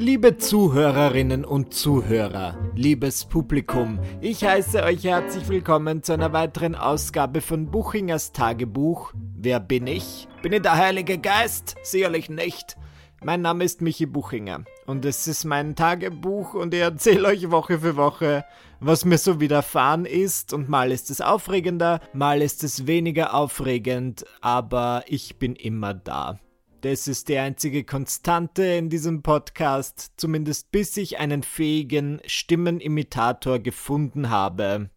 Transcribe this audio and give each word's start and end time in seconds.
Liebe 0.00 0.38
Zuhörerinnen 0.38 1.44
und 1.44 1.74
Zuhörer, 1.74 2.56
liebes 2.74 3.26
Publikum, 3.26 3.98
ich 4.22 4.42
heiße 4.42 4.82
euch 4.82 5.04
herzlich 5.04 5.46
willkommen 5.50 6.02
zu 6.02 6.14
einer 6.14 6.32
weiteren 6.32 6.74
Ausgabe 6.74 7.42
von 7.42 7.70
Buchingers 7.70 8.32
Tagebuch. 8.32 9.12
Wer 9.36 9.60
bin 9.60 9.86
ich? 9.86 10.26
Bin 10.40 10.54
ich 10.54 10.62
der 10.62 10.78
Heilige 10.78 11.18
Geist? 11.18 11.76
Sicherlich 11.82 12.30
nicht. 12.30 12.78
Mein 13.22 13.42
Name 13.42 13.62
ist 13.62 13.82
Michi 13.82 14.06
Buchinger 14.06 14.64
und 14.86 15.04
es 15.04 15.28
ist 15.28 15.44
mein 15.44 15.76
Tagebuch 15.76 16.54
und 16.54 16.72
ich 16.72 16.80
erzähle 16.80 17.28
euch 17.28 17.50
Woche 17.50 17.80
für 17.80 17.96
Woche, 17.96 18.46
was 18.80 19.04
mir 19.04 19.18
so 19.18 19.38
widerfahren 19.38 20.06
ist 20.06 20.54
und 20.54 20.70
mal 20.70 20.92
ist 20.92 21.10
es 21.10 21.20
aufregender, 21.20 22.00
mal 22.14 22.40
ist 22.40 22.64
es 22.64 22.86
weniger 22.86 23.34
aufregend, 23.34 24.24
aber 24.40 25.04
ich 25.08 25.38
bin 25.38 25.56
immer 25.56 25.92
da. 25.92 26.40
Das 26.80 27.08
ist 27.08 27.28
die 27.28 27.36
einzige 27.36 27.84
Konstante 27.84 28.62
in 28.62 28.88
diesem 28.88 29.20
Podcast, 29.20 30.12
zumindest 30.16 30.70
bis 30.72 30.96
ich 30.96 31.18
einen 31.18 31.42
fähigen 31.42 32.22
Stimmenimitator 32.24 33.58
gefunden 33.58 34.30
habe. 34.30 34.88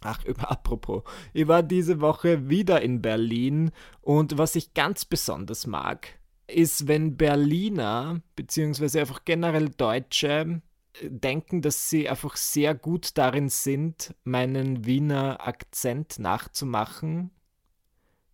Ach, 0.00 0.24
apropos, 0.38 1.02
ich 1.34 1.46
war 1.48 1.62
diese 1.62 2.00
Woche 2.00 2.48
wieder 2.48 2.80
in 2.80 3.02
Berlin 3.02 3.72
und 4.00 4.38
was 4.38 4.56
ich 4.56 4.72
ganz 4.72 5.04
besonders 5.04 5.66
mag, 5.66 6.18
ist, 6.46 6.88
wenn 6.88 7.18
Berliner, 7.18 8.22
beziehungsweise 8.34 9.00
einfach 9.00 9.26
generell 9.26 9.68
Deutsche, 9.68 10.62
denken, 11.02 11.60
dass 11.60 11.90
sie 11.90 12.08
einfach 12.08 12.36
sehr 12.36 12.74
gut 12.74 13.18
darin 13.18 13.50
sind, 13.50 14.14
meinen 14.24 14.86
Wiener 14.86 15.46
Akzent 15.46 16.18
nachzumachen 16.18 17.32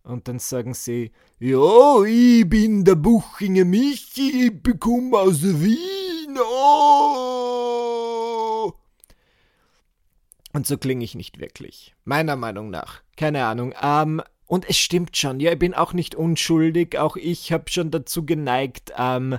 und 0.09 0.27
dann 0.27 0.39
sagen 0.39 0.73
sie, 0.73 1.11
ja, 1.39 2.03
ich 2.03 2.49
bin 2.49 2.83
der 2.83 2.95
Buchinger 2.95 3.65
Michi, 3.65 4.47
ich 4.47 4.61
bekomme 4.61 5.17
aus 5.17 5.43
Wien. 5.43 6.37
Oh. 6.37 7.59
Und 10.51 10.67
so 10.67 10.77
klinge 10.77 11.05
ich 11.05 11.15
nicht 11.15 11.39
wirklich. 11.39 11.95
Meiner 12.05 12.35
Meinung 12.35 12.69
nach. 12.69 13.01
Keine 13.15 13.45
Ahnung. 13.45 13.73
Ähm, 13.81 14.21
und 14.47 14.67
es 14.67 14.77
stimmt 14.77 15.15
schon, 15.15 15.39
ja, 15.39 15.53
ich 15.53 15.59
bin 15.59 15.73
auch 15.75 15.93
nicht 15.93 16.15
unschuldig. 16.15 16.97
Auch 16.97 17.15
ich 17.15 17.51
habe 17.51 17.69
schon 17.69 17.91
dazu 17.91 18.25
geneigt, 18.25 18.91
ähm, 18.97 19.37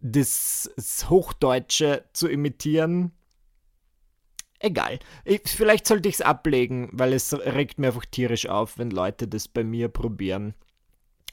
das 0.00 0.70
Hochdeutsche 1.08 2.04
zu 2.12 2.28
imitieren. 2.28 3.12
Egal. 4.62 5.00
Ich, 5.24 5.42
vielleicht 5.46 5.88
sollte 5.88 6.08
ich 6.08 6.14
es 6.16 6.20
ablegen, 6.20 6.88
weil 6.92 7.12
es 7.12 7.34
regt 7.34 7.80
mir 7.80 7.88
einfach 7.88 8.06
tierisch 8.06 8.48
auf, 8.48 8.78
wenn 8.78 8.92
Leute 8.92 9.26
das 9.26 9.48
bei 9.48 9.64
mir 9.64 9.88
probieren. 9.88 10.54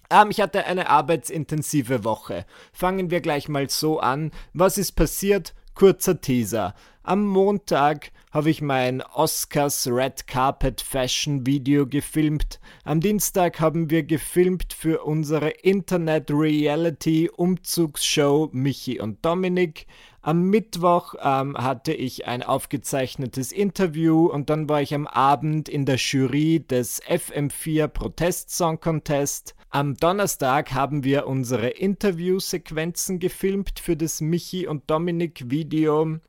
Ähm, 0.09 0.31
ich 0.31 0.41
hatte 0.41 0.66
eine 0.66 0.89
arbeitsintensive 0.89 2.03
Woche. 2.03 2.47
Fangen 2.73 3.11
wir 3.11 3.22
gleich 3.22 3.47
mal 3.47 3.69
so 3.69 4.00
an. 4.00 4.31
Was 4.53 4.80
ist 4.80 4.94
passiert? 4.94 5.53
Kurzer 5.75 6.19
Teaser. 6.19 6.73
Am 7.03 7.23
Montag 7.25 8.11
habe 8.31 8.50
ich 8.50 8.61
mein 8.61 9.02
Oscars 9.02 9.88
Red 9.88 10.25
Carpet 10.27 10.81
Fashion 10.81 11.45
Video 11.45 11.88
gefilmt. 11.88 12.59
Am 12.83 13.00
Dienstag 13.00 13.59
haben 13.59 13.91
wir 13.91 14.03
gefilmt 14.03 14.73
für 14.73 15.03
unsere 15.03 15.50
Internet 15.50 16.31
Reality 16.31 17.30
Umzugsshow 17.30 18.50
Michi 18.52 19.00
und 19.00 19.23
Dominik. 19.23 19.85
Am 20.30 20.44
Mittwoch 20.44 21.16
ähm, 21.23 21.58
hatte 21.58 21.91
ich 21.91 22.27
ein 22.27 22.44
aufgezeichnetes 22.44 23.52
Interview 23.52 24.27
und 24.27 24.52
dann 24.52 24.69
war 24.69 24.80
ich 24.80 24.94
am 24.94 25.08
Abend 25.08 25.67
in 25.67 25.88
der 25.88 25.95
Jury 25.95 26.59
des 26.59 27.02
FM4 27.02 27.88
Protest 27.88 28.52
Song 28.52 28.80
Contest. 28.80 29.55
Am 29.72 29.95
Donnerstag 29.95 30.72
haben 30.72 31.03
wir 31.03 31.25
unsere 31.25 31.69
Interviewsequenzen 31.69 33.17
gefilmt 33.17 33.80
für 33.80 33.97
das 33.97 34.22
Michi 34.22 34.67
und 34.67 34.88
Dominik 34.91 35.50
Video. 35.50 36.19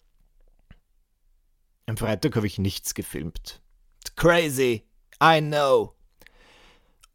Am 1.85 1.97
Freitag 1.99 2.37
habe 2.37 2.47
ich 2.47 2.59
nichts 2.59 2.95
gefilmt. 2.95 3.61
Crazy, 4.17 4.83
I 5.23 5.43
know. 5.43 5.95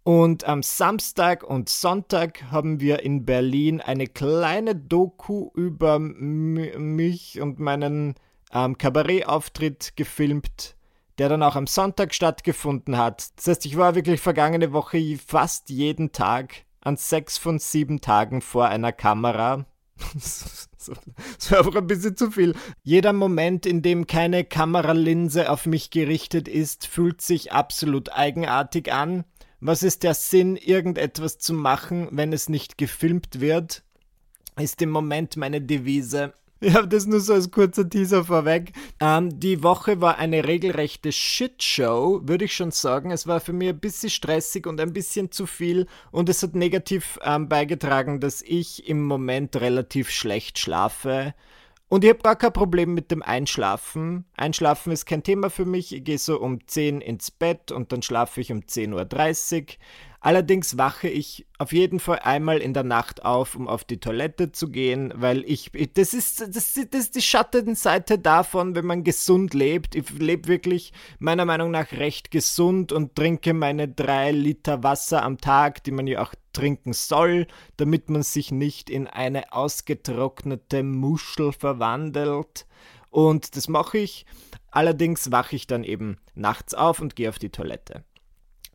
Und 0.05 0.43
am 0.43 0.61
Samstag 0.61 1.43
und 1.43 1.67
Sonntag 1.67 2.51
haben 2.51 2.79
wir 2.79 3.01
in 3.01 3.25
Berlin 3.25 3.81
eine 3.81 4.05
kleine 4.05 4.75
Doku 4.75 5.49
über 5.55 5.97
mich 5.97 7.41
und 7.41 7.57
meinen 7.57 8.13
ähm, 8.53 8.77
Kabarettauftritt 8.77 9.93
gefilmt, 9.95 10.75
der 11.17 11.29
dann 11.29 11.41
auch 11.41 11.55
am 11.55 11.65
Sonntag 11.65 12.13
stattgefunden 12.13 12.99
hat. 12.99 13.29
Das 13.35 13.47
heißt, 13.47 13.65
ich 13.65 13.77
war 13.77 13.95
wirklich 13.95 14.21
vergangene 14.21 14.73
Woche 14.73 15.17
fast 15.17 15.71
jeden 15.71 16.11
Tag 16.11 16.65
an 16.81 16.97
sechs 16.97 17.39
von 17.39 17.57
sieben 17.57 17.99
Tagen 17.99 18.41
vor 18.41 18.67
einer 18.67 18.91
Kamera. 18.91 19.65
Das 21.39 21.49
war 21.49 21.57
einfach 21.57 21.77
ein 21.77 21.87
bisschen 21.87 22.15
zu 22.15 22.29
viel. 22.29 22.53
Jeder 22.83 23.11
Moment, 23.11 23.65
in 23.65 23.81
dem 23.81 24.05
keine 24.05 24.43
Kameralinse 24.43 25.49
auf 25.49 25.65
mich 25.65 25.89
gerichtet 25.89 26.47
ist, 26.47 26.85
fühlt 26.85 27.21
sich 27.21 27.53
absolut 27.53 28.13
eigenartig 28.13 28.93
an. 28.93 29.23
Was 29.67 29.81
ist 29.81 30.03
der 30.03 30.13
Sinn, 30.13 30.57
irgendetwas 30.57 31.39
zu 31.39 31.51
machen, 31.51 32.07
wenn 32.11 32.31
es 32.33 32.49
nicht 32.49 32.77
gefilmt 32.77 33.41
wird? 33.41 33.81
Ist 34.59 34.79
im 34.83 34.91
Moment 34.91 35.37
meine 35.37 35.59
Devise. 35.59 36.35
Ich 36.59 36.75
habe 36.75 36.87
das 36.87 37.07
nur 37.07 37.19
so 37.19 37.33
als 37.33 37.49
kurzer 37.49 37.89
Teaser 37.89 38.25
vorweg. 38.25 38.73
Ähm, 38.99 39.39
die 39.39 39.63
Woche 39.63 40.01
war 40.01 40.19
eine 40.19 40.45
regelrechte 40.45 41.11
Shitshow, 41.11 42.21
würde 42.23 42.45
ich 42.45 42.55
schon 42.55 42.69
sagen. 42.69 43.09
Es 43.09 43.25
war 43.25 43.39
für 43.39 43.53
mich 43.53 43.69
ein 43.69 43.79
bisschen 43.79 44.11
stressig 44.11 44.67
und 44.67 44.79
ein 44.79 44.93
bisschen 44.93 45.31
zu 45.31 45.47
viel 45.47 45.87
und 46.11 46.29
es 46.29 46.43
hat 46.43 46.53
negativ 46.53 47.17
ähm, 47.23 47.49
beigetragen, 47.49 48.19
dass 48.19 48.43
ich 48.43 48.87
im 48.87 49.03
Moment 49.03 49.55
relativ 49.55 50.11
schlecht 50.11 50.59
schlafe. 50.59 51.33
Und 51.95 52.03
ich 52.03 52.09
habe 52.09 52.19
gar 52.23 52.35
kein 52.35 52.51
Problem 52.51 52.93
mit 52.93 53.09
dem 53.09 53.23
Einschlafen. 53.23 54.25
Einschlafen 54.35 54.91
ist 54.91 55.05
kein 55.05 55.23
Thema 55.23 55.49
für 55.49 55.63
mich. 55.63 55.95
Ich 55.95 56.03
gehe 56.03 56.17
so 56.17 56.41
um 56.41 56.59
10 56.67 56.99
ins 56.99 57.31
Bett 57.31 57.71
und 57.71 57.93
dann 57.93 58.01
schlafe 58.01 58.41
ich 58.41 58.51
um 58.51 58.59
10.30 58.59 59.61
Uhr. 59.61 59.65
Allerdings 60.25 60.75
wache 60.79 61.07
ich 61.07 61.45
auf 61.59 61.71
jeden 61.71 61.99
Fall 61.99 62.17
einmal 62.17 62.57
in 62.57 62.73
der 62.73 62.81
Nacht 62.81 63.23
auf, 63.23 63.55
um 63.55 63.67
auf 63.67 63.83
die 63.83 63.99
Toilette 63.99 64.51
zu 64.51 64.71
gehen, 64.71 65.13
weil 65.15 65.43
ich, 65.45 65.69
das 65.93 66.15
ist, 66.15 66.41
das, 66.41 66.73
das 66.73 66.77
ist 67.03 67.15
die 67.15 67.21
Schattenseite 67.21 68.17
davon, 68.17 68.73
wenn 68.73 68.87
man 68.87 69.03
gesund 69.03 69.53
lebt. 69.53 69.93
Ich 69.93 70.09
lebe 70.09 70.47
wirklich 70.47 70.93
meiner 71.19 71.45
Meinung 71.45 71.69
nach 71.69 71.91
recht 71.91 72.31
gesund 72.31 72.91
und 72.91 73.13
trinke 73.15 73.53
meine 73.53 73.87
drei 73.87 74.31
Liter 74.31 74.81
Wasser 74.81 75.21
am 75.21 75.37
Tag, 75.37 75.83
die 75.83 75.91
man 75.91 76.07
ja 76.07 76.23
auch 76.23 76.33
trinken 76.53 76.93
soll, 76.93 77.45
damit 77.77 78.09
man 78.09 78.23
sich 78.23 78.51
nicht 78.51 78.89
in 78.89 79.05
eine 79.05 79.53
ausgetrocknete 79.53 80.81
Muschel 80.81 81.53
verwandelt. 81.53 82.65
Und 83.11 83.55
das 83.55 83.67
mache 83.67 83.99
ich. 83.99 84.25
Allerdings 84.71 85.31
wache 85.31 85.55
ich 85.55 85.67
dann 85.67 85.83
eben 85.83 86.17
nachts 86.33 86.73
auf 86.73 86.99
und 86.99 87.15
gehe 87.15 87.29
auf 87.29 87.37
die 87.37 87.51
Toilette. 87.51 88.03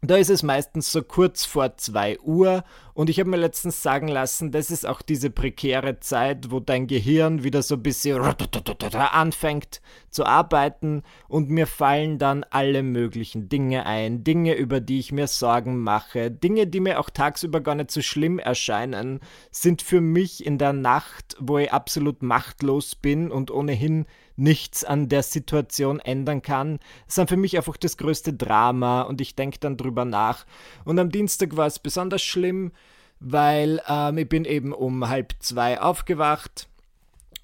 Da 0.02 0.16
ist 0.16 0.30
es 0.30 0.42
meistens 0.42 0.90
so 0.90 1.02
kurz 1.02 1.44
vor 1.44 1.76
2 1.76 2.20
Uhr 2.20 2.64
und 2.94 3.10
ich 3.10 3.20
habe 3.20 3.28
mir 3.28 3.36
letztens 3.36 3.82
sagen 3.82 4.08
lassen, 4.08 4.50
das 4.50 4.70
ist 4.70 4.86
auch 4.86 5.02
diese 5.02 5.28
prekäre 5.28 6.00
Zeit, 6.00 6.50
wo 6.50 6.58
dein 6.58 6.86
Gehirn 6.86 7.44
wieder 7.44 7.60
so 7.60 7.74
ein 7.74 7.82
bisschen 7.82 8.18
anfängt 8.18 9.82
zu 10.08 10.24
arbeiten 10.24 11.02
und 11.28 11.50
mir 11.50 11.66
fallen 11.66 12.18
dann 12.18 12.46
alle 12.48 12.82
möglichen 12.82 13.50
Dinge 13.50 13.84
ein, 13.84 14.24
Dinge, 14.24 14.54
über 14.54 14.80
die 14.80 15.00
ich 15.00 15.12
mir 15.12 15.26
Sorgen 15.26 15.76
mache, 15.76 16.30
Dinge, 16.30 16.66
die 16.66 16.80
mir 16.80 16.98
auch 16.98 17.10
tagsüber 17.10 17.60
gar 17.60 17.74
nicht 17.74 17.90
so 17.90 18.00
schlimm 18.00 18.38
erscheinen, 18.38 19.20
sind 19.50 19.82
für 19.82 20.00
mich 20.00 20.46
in 20.46 20.56
der 20.56 20.72
Nacht, 20.72 21.36
wo 21.38 21.58
ich 21.58 21.74
absolut 21.74 22.22
machtlos 22.22 22.94
bin 22.94 23.30
und 23.30 23.50
ohnehin 23.50 24.06
nichts 24.40 24.84
an 24.84 25.08
der 25.08 25.22
Situation 25.22 26.00
ändern 26.00 26.42
kann. 26.42 26.80
Das 27.06 27.18
ist 27.18 27.28
für 27.28 27.36
mich 27.36 27.56
einfach 27.56 27.76
das 27.76 27.96
größte 27.96 28.32
Drama 28.32 29.02
und 29.02 29.20
ich 29.20 29.36
denke 29.36 29.58
dann 29.60 29.76
drüber 29.76 30.04
nach. 30.04 30.46
Und 30.84 30.98
am 30.98 31.10
Dienstag 31.10 31.56
war 31.56 31.66
es 31.66 31.78
besonders 31.78 32.22
schlimm, 32.22 32.72
weil 33.20 33.82
ähm, 33.86 34.18
ich 34.18 34.28
bin 34.28 34.44
eben 34.44 34.72
um 34.72 35.08
halb 35.08 35.34
zwei 35.40 35.80
aufgewacht. 35.80 36.68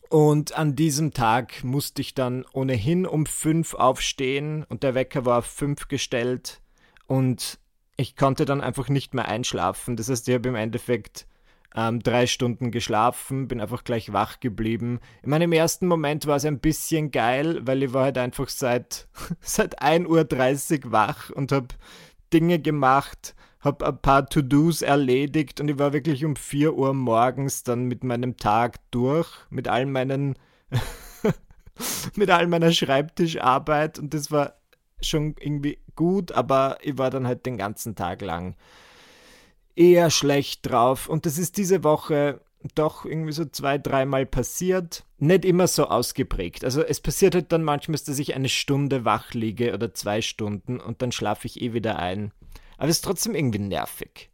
Und 0.08 0.56
an 0.56 0.76
diesem 0.76 1.12
Tag 1.12 1.64
musste 1.64 2.00
ich 2.00 2.14
dann 2.14 2.44
ohnehin 2.52 3.06
um 3.06 3.26
fünf 3.26 3.74
aufstehen 3.74 4.64
und 4.68 4.82
der 4.82 4.94
Wecker 4.94 5.24
war 5.24 5.38
auf 5.38 5.46
fünf 5.46 5.88
gestellt 5.88 6.60
und 7.08 7.58
ich 7.96 8.14
konnte 8.14 8.44
dann 8.44 8.60
einfach 8.60 8.88
nicht 8.88 9.14
mehr 9.14 9.26
einschlafen. 9.26 9.96
Das 9.96 10.08
heißt, 10.08 10.28
ich 10.28 10.34
habe 10.34 10.48
im 10.48 10.54
Endeffekt 10.54 11.26
ähm, 11.74 12.00
drei 12.00 12.26
Stunden 12.26 12.70
geschlafen, 12.70 13.48
bin 13.48 13.60
einfach 13.60 13.84
gleich 13.84 14.12
wach 14.12 14.40
geblieben. 14.40 15.00
In 15.22 15.30
meinem 15.30 15.52
ersten 15.52 15.86
Moment 15.86 16.26
war 16.26 16.36
es 16.36 16.44
ein 16.44 16.60
bisschen 16.60 17.10
geil, 17.10 17.60
weil 17.66 17.82
ich 17.82 17.92
war 17.92 18.04
halt 18.04 18.18
einfach 18.18 18.48
seit, 18.48 19.08
seit 19.40 19.82
1.30 19.82 20.86
Uhr 20.86 20.92
wach 20.92 21.30
und 21.30 21.52
habe 21.52 21.68
Dinge 22.32 22.58
gemacht, 22.58 23.34
habe 23.60 23.86
ein 23.86 24.00
paar 24.00 24.28
To-Dos 24.28 24.82
erledigt 24.82 25.60
und 25.60 25.68
ich 25.68 25.78
war 25.78 25.92
wirklich 25.92 26.24
um 26.24 26.36
4 26.36 26.74
Uhr 26.74 26.94
morgens 26.94 27.62
dann 27.62 27.84
mit 27.84 28.04
meinem 28.04 28.36
Tag 28.36 28.76
durch, 28.90 29.28
mit 29.50 29.68
all 29.68 29.86
meinen, 29.86 30.36
mit 32.14 32.30
all 32.30 32.46
meiner 32.46 32.72
Schreibtischarbeit 32.72 33.98
und 33.98 34.14
das 34.14 34.30
war 34.30 34.54
schon 35.02 35.34
irgendwie 35.38 35.78
gut, 35.94 36.32
aber 36.32 36.78
ich 36.82 36.96
war 36.96 37.10
dann 37.10 37.26
halt 37.26 37.44
den 37.44 37.58
ganzen 37.58 37.94
Tag 37.94 38.22
lang 38.22 38.56
eher 39.76 40.10
schlecht 40.10 40.68
drauf. 40.68 41.08
Und 41.08 41.26
das 41.26 41.38
ist 41.38 41.56
diese 41.56 41.84
Woche 41.84 42.40
doch 42.74 43.04
irgendwie 43.04 43.32
so 43.32 43.44
zwei, 43.44 43.78
dreimal 43.78 44.26
passiert. 44.26 45.04
Nicht 45.18 45.44
immer 45.44 45.68
so 45.68 45.86
ausgeprägt. 45.86 46.64
Also 46.64 46.82
es 46.82 47.00
passiert 47.00 47.34
halt 47.34 47.52
dann 47.52 47.62
manchmal, 47.62 47.98
dass 48.04 48.18
ich 48.18 48.34
eine 48.34 48.48
Stunde 48.48 49.04
wach 49.04 49.34
liege 49.34 49.72
oder 49.72 49.94
zwei 49.94 50.20
Stunden 50.20 50.80
und 50.80 51.02
dann 51.02 51.12
schlafe 51.12 51.46
ich 51.46 51.60
eh 51.60 51.72
wieder 51.72 51.98
ein. 51.98 52.32
Aber 52.76 52.88
es 52.88 52.96
ist 52.96 53.04
trotzdem 53.04 53.34
irgendwie 53.34 53.60
nervig. 53.60 54.30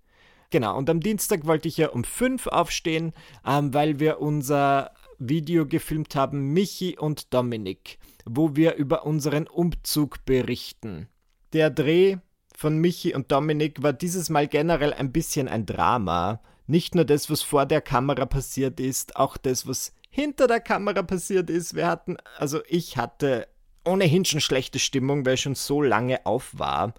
Genau, 0.50 0.76
und 0.76 0.90
am 0.90 1.00
Dienstag 1.00 1.46
wollte 1.46 1.68
ich 1.68 1.78
ja 1.78 1.88
um 1.90 2.04
fünf 2.04 2.46
aufstehen, 2.46 3.12
ähm, 3.46 3.72
weil 3.72 4.00
wir 4.00 4.20
unser 4.20 4.92
Video 5.18 5.66
gefilmt 5.66 6.14
haben, 6.14 6.52
Michi 6.52 6.98
und 6.98 7.32
Dominik, 7.32 7.98
wo 8.26 8.54
wir 8.54 8.74
über 8.74 9.06
unseren 9.06 9.46
Umzug 9.46 10.24
berichten. 10.24 11.08
Der 11.52 11.70
Dreh 11.70 12.18
von 12.56 12.78
Michi 12.78 13.14
und 13.14 13.32
Dominik 13.32 13.82
war 13.82 13.92
dieses 13.92 14.30
Mal 14.30 14.48
generell 14.48 14.92
ein 14.92 15.12
bisschen 15.12 15.48
ein 15.48 15.66
Drama. 15.66 16.40
Nicht 16.66 16.94
nur 16.94 17.04
das, 17.04 17.28
was 17.30 17.42
vor 17.42 17.66
der 17.66 17.80
Kamera 17.80 18.26
passiert 18.26 18.80
ist, 18.80 19.16
auch 19.16 19.36
das, 19.36 19.66
was 19.66 19.92
hinter 20.10 20.46
der 20.46 20.60
Kamera 20.60 21.02
passiert 21.02 21.50
ist. 21.50 21.74
Wir 21.74 21.86
hatten, 21.86 22.16
also 22.38 22.60
ich 22.68 22.96
hatte 22.96 23.48
ohnehin 23.84 24.24
schon 24.24 24.40
schlechte 24.40 24.78
Stimmung, 24.78 25.26
weil 25.26 25.34
ich 25.34 25.42
schon 25.42 25.54
so 25.54 25.82
lange 25.82 26.24
auf 26.26 26.58
war. 26.58 26.94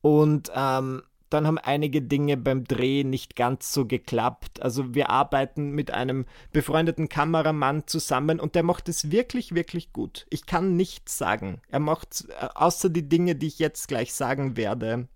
Und 0.00 0.50
ähm, 0.54 1.02
dann 1.34 1.48
haben 1.48 1.58
einige 1.58 2.00
Dinge 2.00 2.36
beim 2.36 2.64
Dreh 2.64 3.02
nicht 3.02 3.34
ganz 3.34 3.72
so 3.72 3.86
geklappt. 3.86 4.62
Also 4.62 4.94
wir 4.94 5.10
arbeiten 5.10 5.70
mit 5.72 5.90
einem 5.90 6.26
befreundeten 6.52 7.08
Kameramann 7.08 7.88
zusammen 7.88 8.38
und 8.38 8.54
der 8.54 8.62
macht 8.62 8.88
es 8.88 9.10
wirklich, 9.10 9.54
wirklich 9.54 9.92
gut. 9.92 10.26
Ich 10.30 10.46
kann 10.46 10.76
nichts 10.76 11.18
sagen. 11.18 11.60
Er 11.68 11.80
macht, 11.80 12.26
äh, 12.28 12.46
außer 12.54 12.88
die 12.88 13.08
Dinge, 13.08 13.34
die 13.34 13.48
ich 13.48 13.58
jetzt 13.58 13.88
gleich 13.88 14.14
sagen 14.14 14.56
werde, 14.56 15.08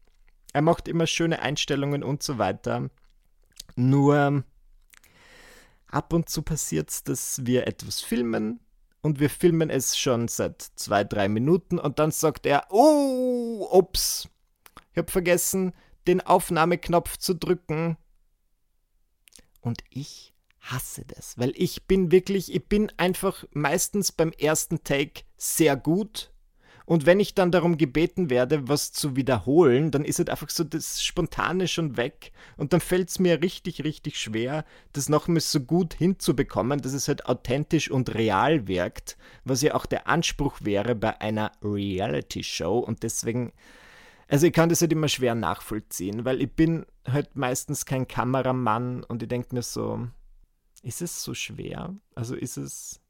er 0.53 0.63
macht 0.63 0.89
immer 0.89 1.07
schöne 1.07 1.41
Einstellungen 1.41 2.03
und 2.03 2.23
so 2.23 2.39
weiter. 2.39 2.91
Nur 3.77 4.43
ab 5.87 6.13
und 6.13 6.29
zu 6.29 6.43
passiert 6.43 6.91
es, 6.91 7.05
dass 7.05 7.47
wir 7.47 7.69
etwas 7.69 8.01
filmen 8.01 8.59
und 9.03 9.21
wir 9.21 9.31
filmen 9.31 9.71
es 9.71 9.97
schon 9.97 10.27
seit 10.27 10.63
zwei, 10.63 11.05
drei 11.05 11.29
Minuten 11.29 11.79
und 11.79 12.01
dann 12.01 12.11
sagt 12.11 12.45
er, 12.45 12.65
oh, 12.71 13.69
ups, 13.71 14.29
ich 14.91 14.99
habe 14.99 15.13
vergessen, 15.13 15.75
den 16.09 16.21
Aufnahmeknopf 16.21 17.19
zu 17.19 17.35
drücken. 17.35 17.97
Und 19.61 19.83
ich 19.91 20.35
hasse 20.61 21.05
das, 21.07 21.39
weil 21.39 21.53
ich 21.55 21.87
bin 21.87 22.11
wirklich, 22.11 22.53
ich 22.53 22.67
bin 22.67 22.91
einfach 22.97 23.45
meistens 23.53 24.13
beim 24.13 24.33
ersten 24.33 24.83
Take 24.83 25.23
sehr 25.37 25.77
gut. 25.77 26.31
Und 26.85 27.05
wenn 27.05 27.21
ich 27.21 27.35
dann 27.35 27.53
darum 27.53 27.77
gebeten 27.77 28.31
werde, 28.31 28.67
was 28.67 28.93
zu 28.93 29.15
wiederholen, 29.15 29.91
dann 29.91 30.07
ist 30.07 30.21
es 30.21 30.29
einfach 30.29 30.49
so 30.49 30.65
das 30.65 31.03
Spontane 31.03 31.69
schon 31.69 31.99
weg. 31.99 32.33
Und 32.57 32.73
dann 32.73 32.81
fällt 32.81 33.11
es 33.11 33.19
mir 33.19 33.43
richtig, 33.43 33.85
richtig 33.85 34.19
schwer, 34.19 34.65
das 34.95 35.11
nochmal 35.11 35.41
so 35.41 35.61
gut 35.61 35.93
hinzubekommen, 35.93 36.81
dass 36.81 36.95
es 36.95 37.07
halt 37.07 37.27
authentisch 37.27 37.91
und 37.91 38.15
real 38.15 38.67
wirkt, 38.69 39.19
was 39.45 39.61
ja 39.61 39.75
auch 39.75 39.85
der 39.85 40.09
Anspruch 40.09 40.61
wäre 40.63 40.95
bei 40.95 41.21
einer 41.21 41.53
Reality-Show. 41.63 42.79
Und 42.79 43.03
deswegen 43.03 43.53
also 44.29 44.47
ich 44.47 44.53
kann 44.53 44.69
das 44.69 44.83
halt 44.83 44.93
immer 44.93 45.09
schwer 45.09 45.35
nachvollziehen, 45.35 46.25
weil 46.25 46.43
ich 46.43 46.53
bin 46.53 46.85
halt 47.07 47.35
meistens 47.35 47.87
kein 47.87 48.07
Kameramann 48.07 49.03
und 49.05 49.23
ich 49.23 49.29
denke 49.29 49.55
mir 49.55 49.63
so, 49.63 50.07
ist 50.83 51.01
es 51.01 51.23
so 51.23 51.35
schwer? 51.35 51.95
Also 52.15 52.37
ist 52.37 52.59
es. 52.59 53.01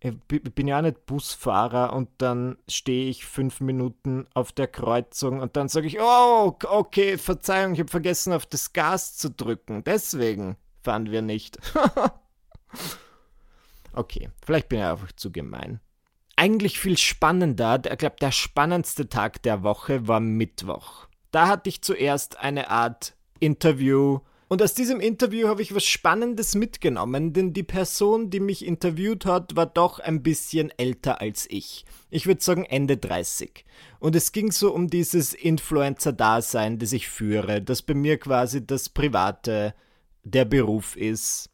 Ich 0.00 0.12
bin 0.28 0.68
ja 0.68 0.78
auch 0.78 0.82
nicht 0.82 1.06
Busfahrer 1.06 1.94
und 1.94 2.10
dann 2.18 2.58
stehe 2.68 3.08
ich 3.08 3.24
fünf 3.24 3.60
Minuten 3.60 4.26
auf 4.34 4.52
der 4.52 4.66
Kreuzung 4.66 5.40
und 5.40 5.56
dann 5.56 5.68
sage 5.68 5.86
ich, 5.86 5.98
oh, 6.00 6.56
okay, 6.64 7.16
Verzeihung, 7.16 7.72
ich 7.72 7.80
habe 7.80 7.90
vergessen, 7.90 8.32
auf 8.32 8.44
das 8.44 8.72
Gas 8.72 9.16
zu 9.16 9.30
drücken. 9.30 9.84
Deswegen 9.84 10.56
fahren 10.82 11.10
wir 11.10 11.22
nicht. 11.22 11.58
okay, 13.94 14.30
vielleicht 14.44 14.68
bin 14.68 14.80
ich 14.80 14.84
einfach 14.84 15.12
zu 15.12 15.32
gemein 15.32 15.80
eigentlich 16.36 16.78
viel 16.78 16.98
spannender, 16.98 17.80
ich 17.90 17.98
glaube, 17.98 18.16
der 18.20 18.30
spannendste 18.30 19.08
Tag 19.08 19.42
der 19.42 19.62
Woche 19.62 20.06
war 20.06 20.20
Mittwoch. 20.20 21.08
Da 21.30 21.48
hatte 21.48 21.68
ich 21.68 21.82
zuerst 21.82 22.38
eine 22.38 22.70
Art 22.70 23.14
Interview. 23.40 24.20
Und 24.48 24.62
aus 24.62 24.74
diesem 24.74 25.00
Interview 25.00 25.48
habe 25.48 25.60
ich 25.60 25.74
was 25.74 25.84
Spannendes 25.84 26.54
mitgenommen, 26.54 27.32
denn 27.32 27.52
die 27.52 27.64
Person, 27.64 28.30
die 28.30 28.38
mich 28.38 28.64
interviewt 28.64 29.26
hat, 29.26 29.56
war 29.56 29.66
doch 29.66 29.98
ein 29.98 30.22
bisschen 30.22 30.70
älter 30.78 31.20
als 31.20 31.46
ich. 31.50 31.84
Ich 32.10 32.26
würde 32.26 32.40
sagen 32.40 32.64
Ende 32.64 32.96
30. 32.96 33.64
Und 33.98 34.14
es 34.14 34.30
ging 34.30 34.52
so 34.52 34.72
um 34.72 34.86
dieses 34.88 35.34
Influencer-Dasein, 35.34 36.78
das 36.78 36.92
ich 36.92 37.08
führe, 37.08 37.60
das 37.60 37.82
bei 37.82 37.94
mir 37.94 38.18
quasi 38.18 38.64
das 38.64 38.88
Private, 38.88 39.74
der 40.22 40.44
Beruf 40.44 40.96
ist. 40.96 41.50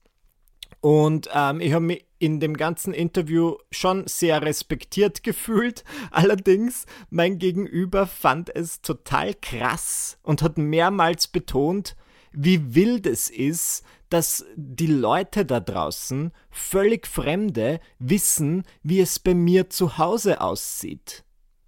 Und 0.80 1.30
ähm, 1.32 1.60
ich 1.60 1.72
habe 1.72 1.84
mich 1.84 2.04
in 2.22 2.38
dem 2.38 2.56
ganzen 2.56 2.94
Interview 2.94 3.56
schon 3.72 4.06
sehr 4.06 4.42
respektiert 4.42 5.22
gefühlt. 5.24 5.82
Allerdings, 6.12 6.86
mein 7.10 7.38
Gegenüber 7.38 8.06
fand 8.06 8.54
es 8.54 8.80
total 8.80 9.34
krass 9.34 10.18
und 10.22 10.40
hat 10.40 10.56
mehrmals 10.56 11.26
betont, 11.26 11.96
wie 12.32 12.76
wild 12.76 13.06
es 13.08 13.28
ist, 13.28 13.82
dass 14.08 14.44
die 14.54 14.86
Leute 14.86 15.44
da 15.44 15.58
draußen, 15.58 16.32
völlig 16.50 17.08
Fremde, 17.08 17.80
wissen, 17.98 18.62
wie 18.84 19.00
es 19.00 19.18
bei 19.18 19.34
mir 19.34 19.68
zu 19.68 19.98
Hause 19.98 20.40
aussieht 20.40 21.24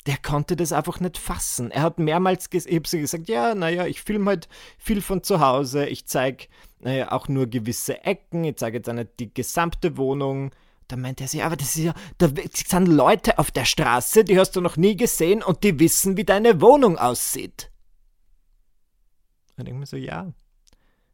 der 0.06 0.18
konnte 0.18 0.54
das 0.54 0.72
einfach 0.72 1.00
nicht 1.00 1.16
fassen. 1.16 1.70
Er 1.70 1.82
hat 1.82 1.98
mehrmals 1.98 2.50
ges 2.50 2.66
ich 2.66 2.82
gesagt, 2.82 3.28
ja, 3.28 3.54
naja, 3.54 3.86
ich 3.86 4.02
filme 4.02 4.26
halt 4.26 4.48
viel 4.76 5.00
von 5.00 5.22
zu 5.22 5.40
Hause, 5.40 5.86
ich 5.86 6.06
zeige 6.06 6.48
naja, 6.84 7.12
auch 7.12 7.28
nur 7.28 7.46
gewisse 7.46 8.04
Ecken, 8.04 8.44
ich 8.44 8.56
zeige 8.56 8.76
jetzt 8.76 8.92
nicht 8.92 9.18
die 9.18 9.32
gesamte 9.32 9.96
Wohnung. 9.96 10.50
Da 10.86 10.96
meinte 10.96 11.24
er 11.24 11.28
sich, 11.28 11.42
aber 11.42 11.56
das 11.56 11.76
ist 11.76 11.82
ja, 11.82 11.94
da 12.18 12.28
sind 12.52 12.88
Leute 12.88 13.38
auf 13.38 13.50
der 13.50 13.64
Straße, 13.64 14.22
die 14.22 14.38
hast 14.38 14.54
du 14.54 14.60
noch 14.60 14.76
nie 14.76 14.94
gesehen 14.94 15.42
und 15.42 15.64
die 15.64 15.80
wissen, 15.80 16.18
wie 16.18 16.24
deine 16.24 16.60
Wohnung 16.60 16.98
aussieht. 16.98 17.70
Da 19.56 19.64
denke 19.64 19.78
ich 19.78 19.80
mir 19.80 19.86
so, 19.86 19.96
ja. 19.96 20.30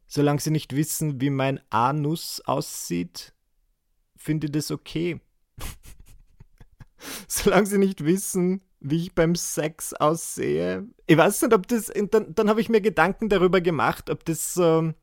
Solange 0.07 0.41
sie 0.41 0.51
nicht 0.51 0.75
wissen, 0.75 1.21
wie 1.21 1.29
mein 1.29 1.61
Anus 1.69 2.41
aussieht, 2.41 3.33
finde 4.17 4.47
ich 4.47 4.51
das 4.51 4.71
okay. 4.71 5.21
Solange 7.29 7.67
sie 7.67 7.77
nicht 7.77 8.03
wissen, 8.03 8.61
wie 8.81 9.03
ich 9.03 9.15
beim 9.15 9.35
Sex 9.35 9.93
aussehe. 9.93 10.85
Ich 11.07 11.15
weiß 11.15 11.43
nicht, 11.43 11.53
ob 11.53 11.65
das. 11.67 11.93
Dann, 12.09 12.35
dann 12.35 12.49
habe 12.49 12.59
ich 12.59 12.67
mir 12.67 12.81
Gedanken 12.81 13.29
darüber 13.29 13.61
gemacht, 13.61 14.09
ob 14.09 14.25
das 14.25 14.53
so 14.53 14.93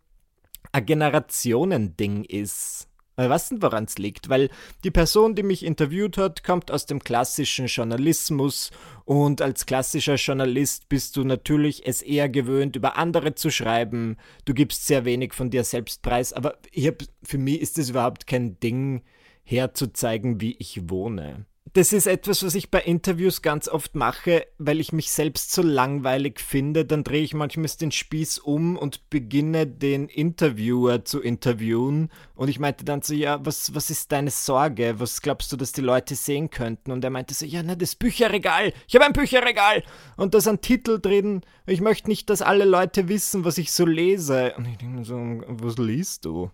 ein 0.72 0.86
Generationending 0.86 2.24
ist. 2.24 2.88
Ich 3.20 3.28
weiß 3.28 3.50
nicht, 3.50 3.62
woran 3.62 3.84
es 3.84 3.98
liegt, 3.98 4.28
weil 4.28 4.48
die 4.84 4.92
Person, 4.92 5.34
die 5.34 5.42
mich 5.42 5.64
interviewt 5.64 6.16
hat, 6.18 6.44
kommt 6.44 6.70
aus 6.70 6.86
dem 6.86 7.02
klassischen 7.02 7.66
Journalismus 7.66 8.70
und 9.04 9.42
als 9.42 9.66
klassischer 9.66 10.14
Journalist 10.14 10.88
bist 10.88 11.16
du 11.16 11.24
natürlich 11.24 11.84
es 11.84 12.00
eher 12.00 12.28
gewöhnt, 12.28 12.76
über 12.76 12.96
andere 12.96 13.34
zu 13.34 13.50
schreiben. 13.50 14.16
Du 14.44 14.54
gibst 14.54 14.86
sehr 14.86 15.04
wenig 15.04 15.34
von 15.34 15.50
dir 15.50 15.64
selbst 15.64 16.02
preis, 16.02 16.32
aber 16.32 16.58
hab, 16.76 17.02
für 17.24 17.38
mich 17.38 17.60
ist 17.60 17.78
es 17.78 17.90
überhaupt 17.90 18.28
kein 18.28 18.60
Ding, 18.60 19.02
herzuzeigen, 19.42 20.40
wie 20.40 20.54
ich 20.60 20.88
wohne 20.88 21.46
das 21.72 21.92
ist 21.92 22.06
etwas, 22.06 22.42
was 22.44 22.54
ich 22.54 22.70
bei 22.70 22.80
Interviews 22.80 23.42
ganz 23.42 23.68
oft 23.68 23.94
mache, 23.94 24.46
weil 24.58 24.80
ich 24.80 24.92
mich 24.92 25.10
selbst 25.10 25.52
so 25.52 25.62
langweilig 25.62 26.40
finde. 26.40 26.84
Dann 26.84 27.04
drehe 27.04 27.22
ich 27.22 27.34
manchmal 27.34 27.68
den 27.80 27.90
Spieß 27.90 28.38
um 28.38 28.76
und 28.76 29.10
beginne 29.10 29.66
den 29.66 30.08
Interviewer 30.08 31.04
zu 31.04 31.20
interviewen. 31.20 32.10
Und 32.34 32.48
ich 32.48 32.58
meinte 32.58 32.84
dann 32.84 33.02
so, 33.02 33.14
ja, 33.14 33.44
was, 33.44 33.74
was 33.74 33.90
ist 33.90 34.12
deine 34.12 34.30
Sorge? 34.30 34.94
Was 34.98 35.20
glaubst 35.20 35.52
du, 35.52 35.56
dass 35.56 35.72
die 35.72 35.80
Leute 35.80 36.14
sehen 36.14 36.50
könnten? 36.50 36.92
Und 36.92 37.04
er 37.04 37.10
meinte 37.10 37.34
so, 37.34 37.44
ja, 37.44 37.62
na, 37.62 37.74
das 37.74 37.96
Bücherregal. 37.96 38.72
Ich 38.86 38.94
habe 38.94 39.04
ein 39.04 39.12
Bücherregal. 39.12 39.82
Und 40.16 40.34
da 40.34 40.40
sind 40.40 40.62
Titel 40.62 41.00
drin. 41.00 41.42
Ich 41.66 41.80
möchte 41.80 42.08
nicht, 42.08 42.30
dass 42.30 42.40
alle 42.40 42.64
Leute 42.64 43.08
wissen, 43.08 43.44
was 43.44 43.58
ich 43.58 43.72
so 43.72 43.84
lese. 43.84 44.54
Und 44.56 44.66
ich 44.66 44.78
denke 44.78 44.98
mir 44.98 45.04
so, 45.04 45.16
was 45.46 45.76
liest 45.76 46.24
du? 46.24 46.50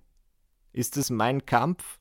Ist 0.72 0.96
das 0.96 1.10
mein 1.10 1.46
Kampf? 1.46 2.00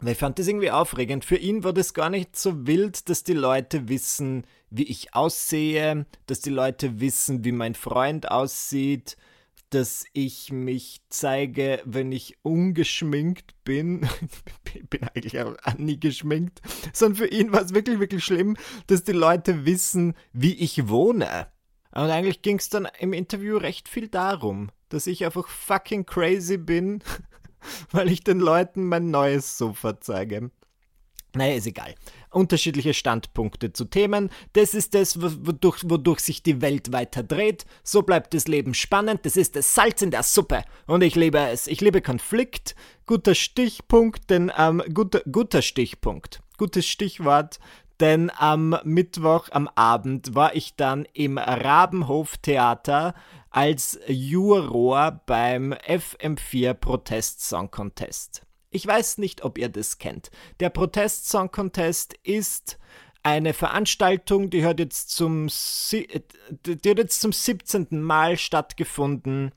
Weil 0.00 0.12
ich 0.12 0.18
fand 0.18 0.38
das 0.38 0.46
irgendwie 0.46 0.70
aufregend. 0.70 1.24
Für 1.24 1.36
ihn 1.36 1.64
war 1.64 1.72
das 1.72 1.94
gar 1.94 2.10
nicht 2.10 2.36
so 2.36 2.66
wild, 2.66 3.08
dass 3.08 3.24
die 3.24 3.32
Leute 3.32 3.88
wissen, 3.88 4.44
wie 4.70 4.84
ich 4.84 5.14
aussehe, 5.14 6.06
dass 6.26 6.40
die 6.40 6.50
Leute 6.50 7.00
wissen, 7.00 7.44
wie 7.44 7.52
mein 7.52 7.74
Freund 7.74 8.30
aussieht, 8.30 9.16
dass 9.70 10.04
ich 10.12 10.52
mich 10.52 11.00
zeige, 11.08 11.80
wenn 11.84 12.12
ich 12.12 12.36
ungeschminkt 12.42 13.54
bin. 13.64 14.08
ich 14.74 14.88
bin 14.88 15.04
eigentlich 15.04 15.40
auch 15.40 15.56
nie 15.78 15.98
geschminkt. 15.98 16.60
Sondern 16.92 17.16
für 17.16 17.28
ihn 17.28 17.52
war 17.52 17.62
es 17.62 17.74
wirklich, 17.74 17.98
wirklich 17.98 18.24
schlimm, 18.24 18.56
dass 18.86 19.02
die 19.02 19.12
Leute 19.12 19.64
wissen, 19.64 20.14
wie 20.32 20.54
ich 20.54 20.88
wohne. 20.88 21.48
Und 21.92 22.10
eigentlich 22.10 22.42
ging 22.42 22.58
es 22.58 22.68
dann 22.68 22.86
im 22.98 23.14
Interview 23.14 23.56
recht 23.56 23.88
viel 23.88 24.08
darum, 24.08 24.70
dass 24.90 25.06
ich 25.06 25.24
einfach 25.24 25.48
fucking 25.48 26.04
crazy 26.04 26.58
bin 26.58 27.02
weil 27.92 28.10
ich 28.10 28.22
den 28.24 28.40
Leuten 28.40 28.84
mein 28.84 29.10
neues 29.10 29.58
Sofa 29.58 30.00
zeige. 30.00 30.50
Naja, 31.36 31.56
ist 31.56 31.66
egal. 31.66 31.94
Unterschiedliche 32.30 32.94
Standpunkte 32.94 33.72
zu 33.72 33.84
Themen. 33.84 34.30
Das 34.54 34.72
ist 34.74 34.94
das, 34.94 35.20
wodurch, 35.20 35.82
wodurch 35.84 36.20
sich 36.20 36.42
die 36.42 36.62
Welt 36.62 36.92
weiter 36.92 37.22
dreht. 37.22 37.66
So 37.82 38.02
bleibt 38.02 38.32
das 38.32 38.48
Leben 38.48 38.72
spannend. 38.72 39.20
Das 39.24 39.36
ist 39.36 39.54
das 39.54 39.74
Salz 39.74 40.00
in 40.00 40.10
der 40.10 40.22
Suppe. 40.22 40.64
Und 40.86 41.02
ich 41.02 41.14
liebe 41.14 41.38
es. 41.38 41.66
Ich 41.66 41.80
liebe 41.80 42.00
Konflikt. 42.00 42.74
Guter 43.04 43.34
Stichpunkt, 43.34 44.30
denn 44.30 44.50
ähm, 44.56 44.82
guter, 44.92 45.20
guter 45.30 45.62
Stichpunkt. 45.62 46.40
Gutes 46.56 46.86
Stichwort. 46.86 47.58
Denn 48.00 48.30
am 48.36 48.78
Mittwoch 48.84 49.48
am 49.52 49.68
Abend 49.74 50.34
war 50.34 50.54
ich 50.54 50.76
dann 50.76 51.06
im 51.14 51.38
Rabenhof 51.38 52.36
Theater 52.38 53.14
als 53.56 53.98
Juror 54.06 55.22
beim 55.24 55.72
FM4 55.72 56.74
Protest 56.74 57.40
Song 57.40 57.70
Contest. 57.70 58.42
Ich 58.68 58.86
weiß 58.86 59.16
nicht, 59.16 59.44
ob 59.44 59.56
ihr 59.56 59.70
das 59.70 59.96
kennt. 59.96 60.30
Der 60.60 60.68
Protest 60.68 61.30
Song 61.30 61.50
Contest 61.50 62.12
ist 62.22 62.78
eine 63.22 63.54
Veranstaltung, 63.54 64.50
die 64.50 64.62
hat 64.62 64.78
jetzt 64.78 65.08
zum, 65.08 65.48
die 65.90 66.90
hat 66.90 66.98
jetzt 66.98 67.22
zum 67.22 67.32
17. 67.32 68.02
Mal 68.02 68.36
stattgefunden. 68.36 69.52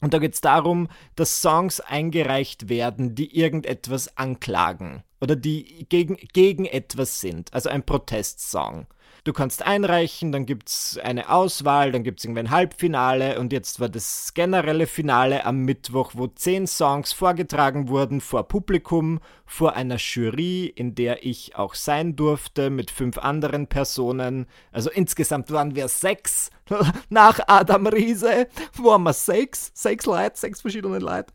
Und 0.00 0.14
da 0.14 0.20
geht 0.20 0.34
es 0.34 0.40
darum, 0.40 0.86
dass 1.16 1.42
Songs 1.42 1.80
eingereicht 1.80 2.68
werden, 2.68 3.16
die 3.16 3.36
irgendetwas 3.36 4.16
anklagen 4.16 5.02
oder 5.20 5.34
die 5.34 5.86
gegen, 5.88 6.14
gegen 6.32 6.66
etwas 6.66 7.20
sind. 7.20 7.52
Also 7.52 7.68
ein 7.68 7.84
Protestsong. 7.84 8.86
Du 9.24 9.32
kannst 9.32 9.62
einreichen, 9.62 10.32
dann 10.32 10.44
gibt 10.44 10.68
es 10.68 11.00
eine 11.02 11.30
Auswahl, 11.30 11.92
dann 11.92 12.04
gibt 12.04 12.18
es 12.18 12.26
irgendwie 12.26 12.40
ein 12.40 12.50
Halbfinale 12.50 13.40
und 13.40 13.54
jetzt 13.54 13.80
war 13.80 13.88
das 13.88 14.34
generelle 14.34 14.86
Finale 14.86 15.46
am 15.46 15.60
Mittwoch, 15.60 16.10
wo 16.12 16.26
zehn 16.26 16.66
Songs 16.66 17.14
vorgetragen 17.14 17.88
wurden 17.88 18.20
vor 18.20 18.46
Publikum, 18.46 19.20
vor 19.46 19.76
einer 19.76 19.96
Jury, 19.96 20.66
in 20.66 20.94
der 20.94 21.24
ich 21.24 21.56
auch 21.56 21.74
sein 21.74 22.16
durfte 22.16 22.68
mit 22.68 22.90
fünf 22.90 23.16
anderen 23.16 23.66
Personen. 23.66 24.44
Also 24.72 24.90
insgesamt 24.90 25.50
waren 25.50 25.74
wir 25.74 25.88
sechs 25.88 26.50
nach 27.08 27.40
Adam 27.46 27.86
Riese, 27.86 28.46
waren 28.76 29.04
wir 29.04 29.14
sechs, 29.14 29.70
sechs 29.72 30.04
Leute, 30.04 30.36
sechs 30.36 30.60
verschiedene 30.60 30.98
Leute. 30.98 31.32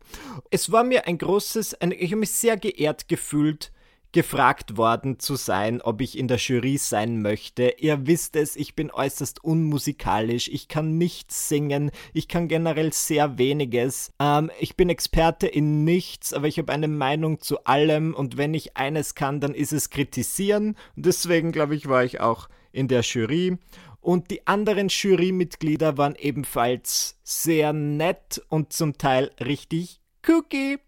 Es 0.50 0.70
war 0.70 0.84
mir 0.84 1.08
ein 1.08 1.18
großes, 1.18 1.80
ein, 1.80 1.90
ich 1.90 2.12
habe 2.12 2.20
mich 2.20 2.30
sehr 2.30 2.56
geehrt 2.56 3.08
gefühlt, 3.08 3.72
gefragt 4.12 4.76
worden 4.76 5.18
zu 5.18 5.36
sein, 5.36 5.80
ob 5.80 6.00
ich 6.00 6.18
in 6.18 6.28
der 6.28 6.38
Jury 6.38 6.78
sein 6.78 7.22
möchte. 7.22 7.74
Ihr 7.78 8.06
wisst 8.06 8.36
es, 8.36 8.56
ich 8.56 8.74
bin 8.74 8.90
äußerst 8.90 9.44
unmusikalisch, 9.44 10.48
ich 10.48 10.68
kann 10.68 10.98
nichts 10.98 11.48
singen, 11.48 11.90
ich 12.12 12.28
kann 12.28 12.48
generell 12.48 12.92
sehr 12.92 13.38
weniges. 13.38 14.12
Ähm, 14.18 14.50
ich 14.58 14.76
bin 14.76 14.88
Experte 14.88 15.46
in 15.46 15.84
nichts, 15.84 16.32
aber 16.32 16.48
ich 16.48 16.58
habe 16.58 16.72
eine 16.72 16.88
Meinung 16.88 17.40
zu 17.40 17.64
allem 17.64 18.14
und 18.14 18.36
wenn 18.36 18.54
ich 18.54 18.76
eines 18.76 19.14
kann, 19.14 19.40
dann 19.40 19.54
ist 19.54 19.72
es 19.72 19.90
kritisieren. 19.90 20.76
Und 20.96 21.06
deswegen, 21.06 21.52
glaube 21.52 21.76
ich, 21.76 21.88
war 21.88 22.04
ich 22.04 22.20
auch 22.20 22.48
in 22.72 22.88
der 22.88 23.02
Jury. 23.02 23.58
Und 24.00 24.30
die 24.30 24.46
anderen 24.46 24.88
Jurymitglieder 24.88 25.98
waren 25.98 26.14
ebenfalls 26.16 27.18
sehr 27.22 27.72
nett 27.72 28.42
und 28.48 28.72
zum 28.72 28.96
Teil 28.96 29.30
richtig 29.40 30.00
cookie. 30.26 30.78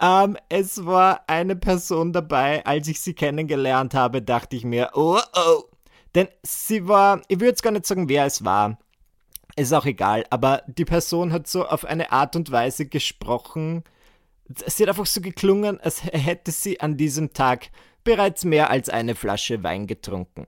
Ähm, 0.00 0.38
es 0.48 0.86
war 0.86 1.24
eine 1.26 1.56
Person 1.56 2.12
dabei, 2.12 2.64
als 2.64 2.88
ich 2.88 3.00
sie 3.00 3.14
kennengelernt 3.14 3.94
habe, 3.94 4.22
dachte 4.22 4.56
ich 4.56 4.64
mir, 4.64 4.90
oh 4.94 5.20
oh. 5.34 5.64
Denn 6.14 6.28
sie 6.42 6.88
war, 6.88 7.20
ich 7.28 7.38
würde 7.38 7.50
jetzt 7.50 7.62
gar 7.62 7.70
nicht 7.70 7.86
sagen, 7.86 8.08
wer 8.08 8.24
es 8.24 8.44
war. 8.44 8.78
Ist 9.56 9.74
auch 9.74 9.84
egal, 9.84 10.24
aber 10.30 10.62
die 10.66 10.84
Person 10.84 11.32
hat 11.32 11.46
so 11.46 11.66
auf 11.66 11.84
eine 11.84 12.12
Art 12.12 12.34
und 12.34 12.50
Weise 12.50 12.86
gesprochen. 12.86 13.84
Sie 14.48 14.82
hat 14.82 14.88
einfach 14.88 15.06
so 15.06 15.20
geklungen, 15.20 15.78
als 15.80 16.02
hätte 16.02 16.50
sie 16.50 16.80
an 16.80 16.96
diesem 16.96 17.34
Tag 17.34 17.70
bereits 18.02 18.44
mehr 18.44 18.70
als 18.70 18.88
eine 18.88 19.14
Flasche 19.14 19.62
Wein 19.62 19.86
getrunken. 19.86 20.46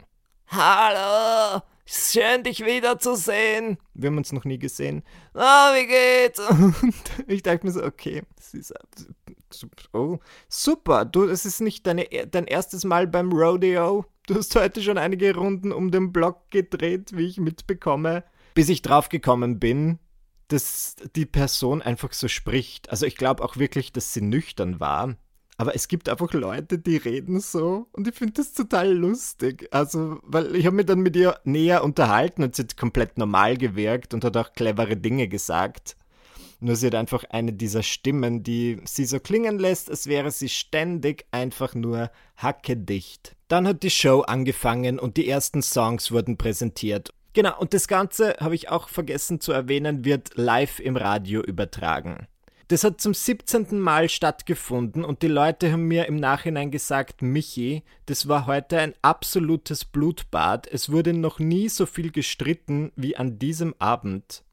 Hallo, 0.49 1.63
Schön, 1.85 2.43
dich 2.43 2.65
wiederzusehen. 2.65 3.77
Wir 3.93 4.09
haben 4.09 4.17
uns 4.17 4.33
noch 4.33 4.45
nie 4.45 4.59
gesehen. 4.59 5.03
Ah, 5.35 5.75
wie 5.75 5.87
geht's? 5.87 6.39
Und 6.49 6.95
ich 7.27 7.43
dachte 7.43 7.67
mir 7.67 7.73
so, 7.73 7.83
okay, 7.83 8.23
das 8.37 8.55
ist 8.55 8.73
oh, 9.93 10.19
super. 10.49 11.05
Du, 11.05 11.25
es 11.25 11.45
ist 11.45 11.61
nicht 11.61 11.87
deine, 11.87 12.07
dein 12.31 12.47
erstes 12.47 12.85
Mal 12.85 13.07
beim 13.07 13.33
Rodeo. 13.33 14.05
Du 14.27 14.35
hast 14.35 14.55
heute 14.55 14.83
schon 14.83 14.99
einige 14.99 15.35
Runden 15.35 15.73
um 15.73 15.91
den 15.91 16.13
Block 16.13 16.51
gedreht, 16.51 17.17
wie 17.17 17.27
ich 17.27 17.39
mitbekomme, 17.39 18.25
bis 18.55 18.69
ich 18.69 18.83
draufgekommen 18.83 19.59
bin, 19.59 19.99
dass 20.49 20.97
die 21.17 21.27
Person 21.27 21.83
einfach 21.83 22.13
so 22.13 22.29
spricht. 22.29 22.91
Also 22.91 23.07
ich 23.07 23.17
glaube 23.17 23.43
auch 23.43 23.57
wirklich, 23.57 23.93
dass 23.93 24.13
sie 24.13 24.21
nüchtern 24.21 24.81
war. 24.81 25.17
Aber 25.59 25.75
es 25.75 25.87
gibt 25.87 26.09
einfach 26.09 26.33
Leute, 26.33 26.79
die 26.79 26.97
reden 26.97 27.41
so 27.41 27.87
und 27.93 28.09
ich 28.09 28.15
finde 28.15 28.35
das 28.35 28.53
total 28.53 28.93
lustig. 28.93 29.69
Also, 29.71 30.19
weil 30.23 30.57
ich 30.57 30.67
habe 30.67 30.77
mich 30.77 30.87
dann 30.87 31.01
mit 31.01 31.15
ihr 31.15 31.39
näher 31.45 31.85
unterhalten 31.85 32.43
und 32.43 32.57
sie 32.57 32.63
hat 32.63 32.77
komplett 32.77 33.19
normal 33.19 33.57
gewirkt 33.57 34.15
und 34.15 34.25
hat 34.25 34.37
auch 34.37 34.53
clevere 34.55 34.97
Dinge 34.97 35.29
gesagt. 35.29 35.97
Nur 36.63 36.77
sie 36.77 36.87
hat 36.87 36.95
einfach 36.95 37.25
eine 37.31 37.53
dieser 37.53 37.83
Stimmen, 37.83 38.45
die 38.45 38.81
sie 38.85 39.05
so 39.05 39.19
klingen 39.19 39.59
lässt, 39.59 39.91
als 39.91 40.07
wäre 40.07 40.31
sie 40.31 40.49
ständig 40.49 41.27
einfach 41.33 41.75
nur 41.75 42.13
hackedicht. 42.37 43.35
Dann 43.49 43.67
hat 43.67 43.83
die 43.83 43.91
Show 43.91 44.21
angefangen 44.21 45.01
und 45.01 45.17
die 45.17 45.29
ersten 45.29 45.61
Songs 45.61 46.13
wurden 46.13 46.37
präsentiert. 46.39 47.13
Genau, 47.33 47.59
und 47.59 47.75
das 47.75 47.89
Ganze, 47.89 48.37
habe 48.39 48.55
ich 48.55 48.69
auch 48.69 48.89
vergessen 48.89 49.41
zu 49.41 49.51
erwähnen, 49.51 50.05
wird 50.05 50.37
live 50.37 50.79
im 50.79 50.97
Radio 50.97 51.43
übertragen. 51.43 52.29
Das 52.69 52.85
hat 52.85 53.01
zum 53.01 53.13
17. 53.13 53.81
Mal 53.81 54.09
stattgefunden 54.09 55.05
und 55.05 55.23
die 55.23 55.29
Leute 55.29 55.73
haben 55.73 55.89
mir 55.89 56.07
im 56.07 56.15
Nachhinein 56.15 56.71
gesagt, 56.71 57.23
Michi, 57.23 57.83
das 58.07 58.29
war 58.29 58.47
heute 58.47 58.79
ein 58.79 58.95
absolutes 59.03 59.85
Blutbad. 59.85 60.69
Es 60.69 60.93
wurde 60.93 61.13
noch 61.13 61.41
nie 61.41 61.69
so 61.69 61.87
viel 61.87 62.13
gestritten 62.13 62.93
wie 62.95 63.17
an 63.17 63.41
diesem 63.41 63.75
Abend. 63.81 64.45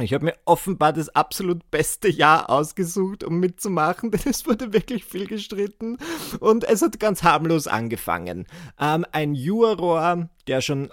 Ich 0.00 0.12
habe 0.12 0.24
mir 0.24 0.34
offenbar 0.44 0.92
das 0.92 1.08
absolut 1.10 1.70
beste 1.70 2.08
Jahr 2.08 2.50
ausgesucht, 2.50 3.22
um 3.22 3.38
mitzumachen, 3.38 4.10
denn 4.12 4.22
es 4.24 4.46
wurde 4.46 4.72
wirklich 4.72 5.04
viel 5.04 5.26
gestritten 5.26 5.98
und 6.40 6.64
es 6.64 6.82
hat 6.82 6.98
ganz 6.98 7.22
harmlos 7.22 7.66
angefangen. 7.66 8.46
Ähm, 8.78 9.06
ein 9.12 9.34
Juror, 9.34 10.28
der 10.46 10.60
schon, 10.60 10.90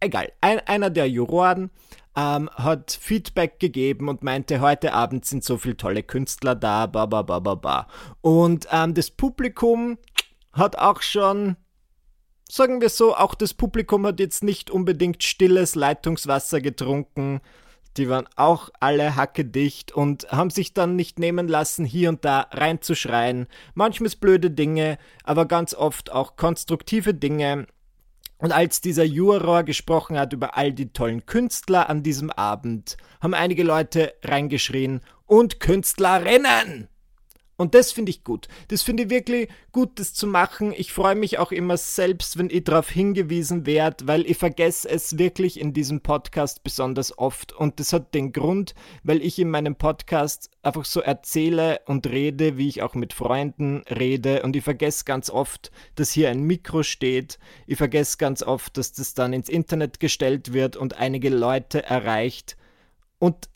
egal, 0.00 0.30
ein, 0.40 0.58
einer 0.60 0.90
der 0.90 1.08
Juroren 1.08 1.70
ähm, 2.16 2.50
hat 2.54 2.98
Feedback 3.00 3.58
gegeben 3.60 4.08
und 4.08 4.22
meinte, 4.22 4.60
heute 4.60 4.92
Abend 4.92 5.24
sind 5.24 5.44
so 5.44 5.56
viele 5.56 5.76
tolle 5.76 6.02
Künstler 6.02 6.54
da, 6.54 6.86
ba, 6.86 7.06
ba, 7.06 7.22
ba, 7.22 7.38
ba, 7.38 7.54
ba. 7.54 7.86
Und 8.20 8.66
ähm, 8.70 8.94
das 8.94 9.10
Publikum 9.10 9.96
hat 10.52 10.76
auch 10.76 11.02
schon, 11.02 11.56
sagen 12.50 12.80
wir 12.80 12.88
so, 12.88 13.16
auch 13.16 13.34
das 13.34 13.54
Publikum 13.54 14.06
hat 14.06 14.20
jetzt 14.20 14.42
nicht 14.42 14.70
unbedingt 14.70 15.22
stilles 15.22 15.74
Leitungswasser 15.74 16.60
getrunken. 16.60 17.40
Die 17.96 18.08
waren 18.08 18.28
auch 18.36 18.70
alle 18.78 19.16
hackedicht 19.16 19.92
und 19.92 20.30
haben 20.30 20.50
sich 20.50 20.74
dann 20.74 20.96
nicht 20.96 21.18
nehmen 21.18 21.48
lassen, 21.48 21.84
hier 21.84 22.08
und 22.08 22.24
da 22.24 22.46
reinzuschreien. 22.50 23.46
Manchmal 23.74 24.10
blöde 24.20 24.50
Dinge, 24.50 24.98
aber 25.24 25.46
ganz 25.46 25.74
oft 25.74 26.12
auch 26.12 26.36
konstruktive 26.36 27.14
Dinge 27.14 27.66
und 28.40 28.52
als 28.52 28.80
dieser 28.80 29.04
Juror 29.04 29.64
gesprochen 29.64 30.18
hat 30.18 30.32
über 30.32 30.56
all 30.56 30.72
die 30.72 30.92
tollen 30.92 31.26
Künstler 31.26 31.90
an 31.90 32.02
diesem 32.02 32.30
Abend, 32.30 32.96
haben 33.20 33.34
einige 33.34 33.62
Leute 33.62 34.14
reingeschrien 34.24 35.02
und 35.26 35.60
Künstlerinnen. 35.60 36.88
Und 37.60 37.74
das 37.74 37.92
finde 37.92 38.08
ich 38.08 38.24
gut. 38.24 38.48
Das 38.68 38.80
finde 38.80 39.02
ich 39.02 39.10
wirklich 39.10 39.50
gut, 39.70 39.98
das 39.98 40.14
zu 40.14 40.26
machen. 40.26 40.72
Ich 40.74 40.94
freue 40.94 41.14
mich 41.14 41.38
auch 41.38 41.52
immer 41.52 41.76
selbst, 41.76 42.38
wenn 42.38 42.48
ich 42.48 42.64
darauf 42.64 42.88
hingewiesen 42.88 43.66
werde, 43.66 44.08
weil 44.08 44.24
ich 44.24 44.38
vergesse 44.38 44.88
es 44.88 45.18
wirklich 45.18 45.60
in 45.60 45.74
diesem 45.74 46.00
Podcast 46.00 46.62
besonders 46.62 47.18
oft. 47.18 47.52
Und 47.52 47.78
das 47.78 47.92
hat 47.92 48.14
den 48.14 48.32
Grund, 48.32 48.74
weil 49.02 49.20
ich 49.20 49.38
in 49.38 49.50
meinem 49.50 49.76
Podcast 49.76 50.48
einfach 50.62 50.86
so 50.86 51.02
erzähle 51.02 51.82
und 51.84 52.06
rede, 52.06 52.56
wie 52.56 52.66
ich 52.66 52.80
auch 52.80 52.94
mit 52.94 53.12
Freunden 53.12 53.82
rede. 53.90 54.42
Und 54.42 54.56
ich 54.56 54.64
vergesse 54.64 55.04
ganz 55.04 55.28
oft, 55.28 55.70
dass 55.96 56.12
hier 56.12 56.30
ein 56.30 56.40
Mikro 56.40 56.82
steht. 56.82 57.38
Ich 57.66 57.76
vergesse 57.76 58.16
ganz 58.16 58.42
oft, 58.42 58.78
dass 58.78 58.92
das 58.92 59.12
dann 59.12 59.34
ins 59.34 59.50
Internet 59.50 60.00
gestellt 60.00 60.54
wird 60.54 60.76
und 60.76 60.96
einige 60.96 61.28
Leute 61.28 61.84
erreicht. 61.84 62.56
Und 63.18 63.50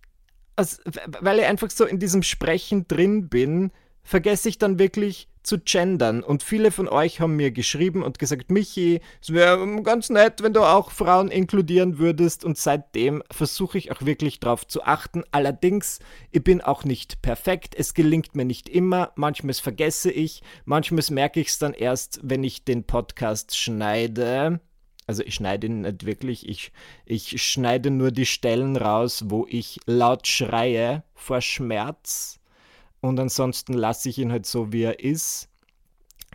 also, 0.57 0.83
weil 1.21 1.39
ich 1.39 1.47
einfach 1.47 1.71
so 1.71 1.87
in 1.87 1.99
diesem 1.99 2.23
Sprechen 2.23 2.87
drin 2.87 3.31
bin, 3.31 3.73
vergesse 4.05 4.49
ich 4.49 4.59
dann 4.59 4.79
wirklich 4.79 5.29
zu 5.45 5.59
gendern. 5.59 6.23
Und 6.23 6.43
viele 6.43 6.71
von 6.71 6.89
euch 6.89 7.21
haben 7.21 7.37
mir 7.37 7.51
geschrieben 7.51 8.03
und 8.03 8.19
gesagt, 8.19 8.51
Michi, 8.51 9.01
es 9.23 9.33
wäre 9.33 9.83
ganz 9.83 10.11
nett, 10.11 10.43
wenn 10.43 10.55
du 10.55 10.63
auch 10.63 10.91
Frauen 10.91 11.29
inkludieren 11.29 11.99
würdest. 11.99 12.45
Und 12.45 12.59
seitdem 12.59 13.23
versuche 13.31 13.79
ich 13.79 13.93
auch 13.93 14.03
wirklich 14.03 14.41
darauf 14.41 14.67
zu 14.67 14.83
achten. 14.83 15.23
Allerdings, 15.31 16.01
ich 16.31 16.43
bin 16.43 16.61
auch 16.61 16.85
nicht 16.85 17.23
perfekt. 17.23 17.75
Es 17.77 17.95
gelingt 17.95 18.35
mir 18.35 18.45
nicht 18.45 18.69
immer. 18.69 19.13
Manchmal 19.17 19.55
vergesse 19.55 20.11
ich. 20.11 20.43
Manchmal 20.65 21.05
merke 21.11 21.41
ich 21.41 21.49
es 21.49 21.59
dann 21.59 21.75
erst, 21.75 22.21
wenn 22.23 22.43
ich 22.43 22.65
den 22.65 22.85
Podcast 22.85 23.57
schneide. 23.57 24.61
Also 25.07 25.23
ich 25.23 25.35
schneide 25.35 25.67
ihn 25.67 25.83
nicht 25.83 26.07
wirklich, 26.07 26.49
ich, 26.49 26.73
ich 27.05 27.43
schneide 27.43 27.91
nur 27.91 28.11
die 28.11 28.25
Stellen 28.25 28.75
raus, 28.77 29.25
wo 29.27 29.47
ich 29.47 29.79
laut 29.85 30.27
schreie 30.27 31.05
vor 31.15 31.43
Schmerz 31.43 32.41
und 33.09 33.21
ansonsten 33.21 33.75
lasse 33.75 34.09
ich 34.09 34.19
ihn 34.19 34.33
halt 34.33 34.47
so, 34.47 34.73
wie 34.73 34.83
er 34.83 35.01
ist. 35.01 35.49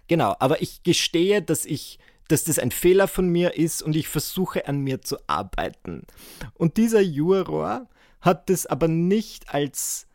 genau. 0.07 0.35
Aber 0.39 0.61
ich 0.61 0.83
gestehe, 0.83 1.41
dass 1.41 1.65
ich, 1.65 1.97
dass 2.27 2.43
das 2.43 2.59
ein 2.59 2.69
Fehler 2.69 3.07
von 3.07 3.27
mir 3.27 3.55
ist 3.55 3.81
und 3.81 3.95
ich 3.95 4.07
versuche 4.07 4.67
an 4.67 4.81
mir 4.81 5.01
zu 5.01 5.17
arbeiten. 5.25 6.05
Und 6.53 6.77
dieser 6.77 7.01
Juror 7.01 7.87
hat 8.21 8.49
das 8.51 8.67
aber 8.67 8.87
nicht 8.87 9.51
als 9.51 10.05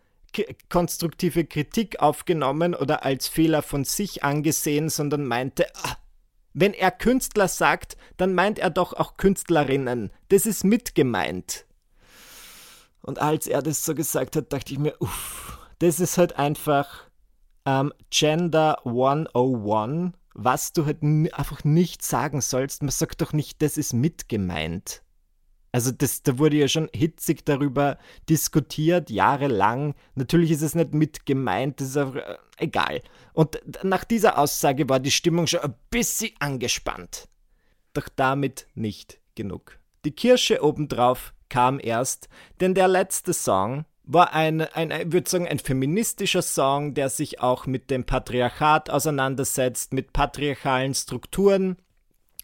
konstruktive 0.68 1.44
Kritik 1.44 2.00
aufgenommen 2.00 2.75
oder 2.75 3.04
als 3.04 3.26
Fehler 3.26 3.62
von 3.62 3.84
sich 3.84 4.23
angesehen, 4.23 4.90
sondern 4.90 5.26
meinte, 5.26 5.66
ah, 5.82 5.96
wenn 6.52 6.73
er 6.73 6.92
Künstler 6.92 7.49
sagt, 7.49 7.96
dann 8.16 8.32
meint 8.32 8.61
er 8.61 8.70
doch 8.70 8.92
auch 8.92 9.16
Künstlerinnen. 9.16 10.11
Das 10.28 10.46
ist 10.46 10.62
mitgemeint. 10.62 11.66
Und 13.02 13.18
als 13.18 13.49
er 13.49 13.61
das 13.61 13.84
so 13.84 13.94
gesagt 13.94 14.37
hat, 14.37 14.52
dachte 14.52 14.73
ich 14.73 14.78
mir, 14.78 14.94
uff, 15.00 15.44
das 15.78 16.00
ist 16.00 16.19
halt 16.19 16.38
einfach 16.38 17.09
ähm, 17.66 17.93
Gender 18.11 18.85
101, 18.85 20.12
was 20.35 20.73
du 20.73 20.87
halt 20.87 21.02
einfach 21.02 21.64
nicht 21.64 22.02
sagen 22.02 22.40
sollst. 22.40 22.83
Man 22.83 22.90
sagt 22.90 23.21
doch 23.21 23.33
nicht, 23.33 23.62
das 23.62 23.76
ist 23.76 23.93
mitgemeint. 23.93 25.02
Also 25.75 25.90
das, 25.90 26.23
da 26.23 26.38
wurde 26.38 26.57
ja 26.57 26.69
schon 26.69 26.88
hitzig 26.95 27.45
darüber 27.45 27.99
diskutiert, 28.28 29.11
jahrelang. 29.11 29.95
Natürlich 30.14 30.52
ist 30.52 30.62
es 30.62 30.76
nicht 30.76 30.95
mit 30.95 31.26
gemeint, 31.26 31.81
das 31.81 31.88
ist 31.88 31.97
einfach, 31.97 32.14
äh, 32.14 32.37
egal. 32.59 33.02
Und 33.33 33.61
nach 33.83 34.04
dieser 34.04 34.38
Aussage 34.38 34.88
war 34.88 35.00
die 35.00 35.11
Stimmung 35.11 35.49
schon 35.49 35.61
ein 35.61 35.75
bisschen 35.90 36.31
angespannt. 36.38 37.28
Doch 37.93 38.09
damit 38.14 38.69
nicht 38.75 39.19
genug. 39.35 39.81
Die 40.04 40.12
Kirsche 40.12 40.62
obendrauf 40.62 41.35
kam 41.49 41.81
erst, 41.83 42.28
denn 42.61 42.75
der 42.75 42.87
letzte 42.87 43.33
Song 43.33 43.85
war 44.04 44.32
ein, 44.34 44.61
ein 44.61 44.90
ich 44.90 45.12
würde 45.12 45.28
sagen, 45.28 45.49
ein 45.49 45.58
feministischer 45.58 46.42
Song, 46.42 46.94
der 46.94 47.08
sich 47.08 47.40
auch 47.40 47.66
mit 47.66 47.90
dem 47.90 48.04
Patriarchat 48.04 48.90
auseinandersetzt, 48.90 49.92
mit 49.92 50.12
patriarchalen 50.12 50.94
Strukturen. 50.94 51.76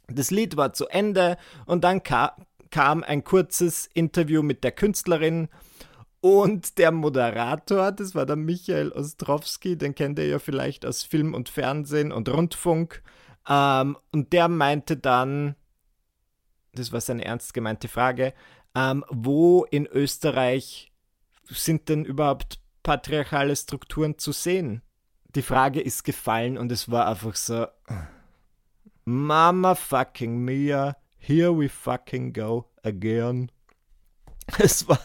Das 0.09 0.31
Lied 0.31 0.57
war 0.57 0.73
zu 0.73 0.89
Ende 0.89 1.37
und 1.67 1.85
dann 1.85 2.03
ka 2.03 2.37
kam 2.71 3.03
ein 3.03 3.25
kurzes 3.25 3.91
Interview 3.95 4.43
mit 4.43 4.63
der 4.63 4.71
Künstlerin 4.71 5.49
und 6.21 6.79
der 6.79 6.93
Moderator, 6.93 7.93
das 7.93 8.15
war 8.15 8.27
der 8.27 8.37
Michael 8.37 8.93
Ostrowski, 8.93 9.77
den 9.77 9.95
kennt 9.95 10.19
ihr 10.19 10.27
ja 10.27 10.39
vielleicht 10.39 10.85
aus 10.85 11.03
Film 11.03 11.35
und 11.35 11.49
Fernsehen 11.49 12.13
und 12.13 12.29
Rundfunk. 12.29 13.03
Ähm, 13.49 13.97
und 14.13 14.33
der 14.33 14.49
meinte 14.49 14.97
dann, 14.97 15.57
das 16.75 16.93
war 16.93 17.01
seine 17.01 17.25
ernst 17.25 17.55
gemeinte 17.55 17.89
Frage, 17.89 18.35
ähm, 18.75 19.05
wo 19.09 19.65
in 19.65 19.87
Österreich 19.87 20.90
sind 21.51 21.89
denn 21.89 22.05
überhaupt 22.05 22.61
patriarchale 22.83 23.55
Strukturen 23.57 24.19
zu 24.19 24.33
sehen? 24.33 24.83
Die 25.35 25.43
Frage 25.43 25.81
ist 25.81 26.05
gefallen 26.05 26.59
und 26.59 26.73
es 26.73 26.91
war 26.91 27.07
einfach 27.07 27.37
so, 27.37 27.67
Mama 29.05 29.75
fucking 29.75 30.39
Mia, 30.39 30.97
Here 31.19 31.53
we 31.53 31.69
fucking 31.69 32.33
go 32.33 32.67
again. 32.83 33.53
Es 34.59 34.89
war. 34.89 34.99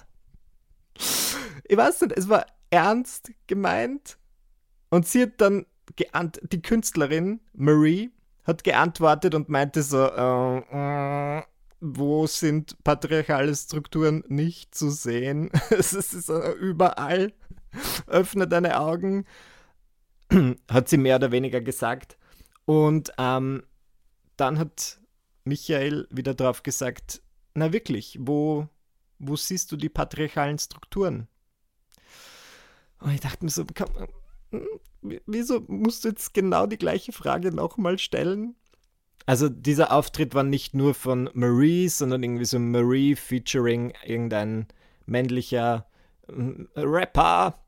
Ich 1.67 1.77
weiß 1.77 2.01
nicht, 2.01 2.17
es 2.17 2.29
war 2.29 2.45
ernst 2.69 3.31
gemeint. 3.47 4.17
Und 4.89 5.07
sie 5.07 5.23
hat 5.23 5.41
dann 5.41 5.65
die 6.41 6.61
Künstlerin 6.61 7.41
Marie 7.53 8.11
hat 8.43 8.63
geantwortet 8.63 9.35
und 9.35 9.49
meinte 9.49 9.83
so, 9.83 10.03
äh, 10.05 10.57
äh, 10.57 11.43
wo 11.93 12.25
sind 12.25 12.83
patriarchale 12.83 13.55
Strukturen 13.55 14.23
nicht 14.27 14.73
zu 14.73 14.89
sehen? 14.89 15.51
es 15.69 15.93
ist 15.93 16.29
uh, 16.29 16.51
überall. 16.53 17.33
Öffne 18.07 18.47
deine 18.47 18.79
Augen. 18.79 19.25
hat 20.71 20.89
sie 20.89 20.97
mehr 20.97 21.17
oder 21.17 21.31
weniger 21.31 21.61
gesagt. 21.61 22.17
Und 22.65 23.11
ähm, 23.17 23.63
dann 24.37 24.57
hat 24.57 24.99
Michael 25.43 26.07
wieder 26.09 26.33
drauf 26.33 26.63
gesagt, 26.63 27.21
na 27.53 27.71
wirklich, 27.71 28.17
wo, 28.19 28.67
wo 29.19 29.35
siehst 29.35 29.71
du 29.71 29.77
die 29.77 29.89
patriarchalen 29.89 30.57
Strukturen? 30.57 31.27
Und 32.99 33.11
ich 33.11 33.21
dachte 33.21 33.45
mir 33.45 33.51
so, 33.51 33.63
kann, 33.65 33.89
hm, 34.51 34.67
wieso 35.25 35.61
musst 35.67 36.03
du 36.03 36.09
jetzt 36.09 36.33
genau 36.33 36.65
die 36.65 36.77
gleiche 36.77 37.11
Frage 37.11 37.53
nochmal 37.53 37.99
stellen? 37.99 38.55
Also 39.25 39.49
dieser 39.49 39.91
Auftritt 39.91 40.35
war 40.35 40.43
nicht 40.43 40.75
nur 40.75 40.93
von 40.93 41.29
Marie, 41.33 41.87
sondern 41.87 42.21
irgendwie 42.21 42.45
so 42.45 42.59
Marie 42.59 43.15
featuring 43.15 43.93
irgendein 44.05 44.67
männlicher 45.05 45.87
hm, 46.27 46.69
Rapper. 46.75 47.59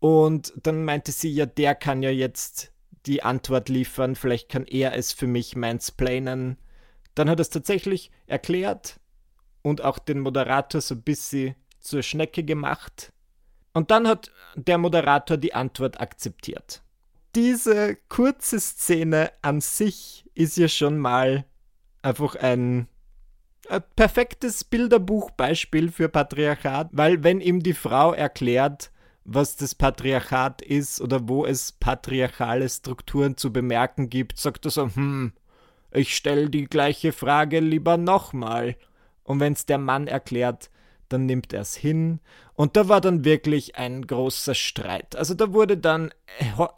Und 0.00 0.52
dann 0.62 0.84
meinte 0.84 1.12
sie, 1.12 1.30
ja, 1.30 1.46
der 1.46 1.74
kann 1.74 2.02
ja 2.02 2.10
jetzt 2.10 2.72
die 3.06 3.22
Antwort 3.22 3.68
liefern, 3.68 4.16
vielleicht 4.16 4.48
kann 4.48 4.66
er 4.66 4.94
es 4.94 5.12
für 5.12 5.26
mich 5.26 5.56
mansplainen. 5.56 6.58
Dann 7.14 7.30
hat 7.30 7.38
er 7.38 7.42
es 7.42 7.50
tatsächlich 7.50 8.10
erklärt 8.26 9.00
und 9.62 9.82
auch 9.82 9.98
den 9.98 10.20
Moderator 10.20 10.80
so 10.80 10.94
ein 10.94 11.02
bisschen 11.02 11.54
zur 11.80 12.02
Schnecke 12.02 12.44
gemacht. 12.44 13.12
Und 13.72 13.90
dann 13.90 14.06
hat 14.06 14.30
der 14.56 14.78
Moderator 14.78 15.36
die 15.36 15.54
Antwort 15.54 16.00
akzeptiert. 16.00 16.82
Diese 17.34 17.96
kurze 18.08 18.58
Szene 18.58 19.32
an 19.42 19.60
sich 19.60 20.24
ist 20.34 20.56
ja 20.56 20.68
schon 20.68 20.98
mal 20.98 21.44
einfach 22.02 22.36
ein, 22.36 22.88
ein 23.68 23.82
perfektes 23.96 24.64
Bilderbuchbeispiel 24.64 25.90
für 25.90 26.08
Patriarchat, 26.08 26.88
weil 26.92 27.22
wenn 27.22 27.40
ihm 27.40 27.62
die 27.62 27.74
Frau 27.74 28.12
erklärt, 28.12 28.90
was 29.24 29.56
das 29.56 29.74
Patriarchat 29.74 30.62
ist 30.62 31.00
oder 31.02 31.28
wo 31.28 31.44
es 31.44 31.72
patriarchale 31.72 32.68
Strukturen 32.68 33.36
zu 33.36 33.52
bemerken 33.52 34.08
gibt, 34.08 34.38
sagt 34.38 34.64
er 34.64 34.70
so, 34.70 34.94
hm, 34.94 35.32
ich 35.92 36.16
stelle 36.16 36.48
die 36.48 36.64
gleiche 36.64 37.12
Frage 37.12 37.60
lieber 37.60 37.96
nochmal. 37.96 38.76
Und 39.22 39.40
wenn's 39.40 39.66
der 39.66 39.78
Mann 39.78 40.06
erklärt, 40.06 40.70
dann 41.08 41.26
nimmt 41.26 41.52
er 41.52 41.60
es 41.60 41.74
hin. 41.74 42.20
Und 42.58 42.76
da 42.76 42.88
war 42.88 43.00
dann 43.00 43.24
wirklich 43.24 43.76
ein 43.76 44.04
großer 44.04 44.52
Streit. 44.52 45.14
Also 45.14 45.34
da 45.34 45.52
wurde 45.52 45.76
dann 45.76 46.10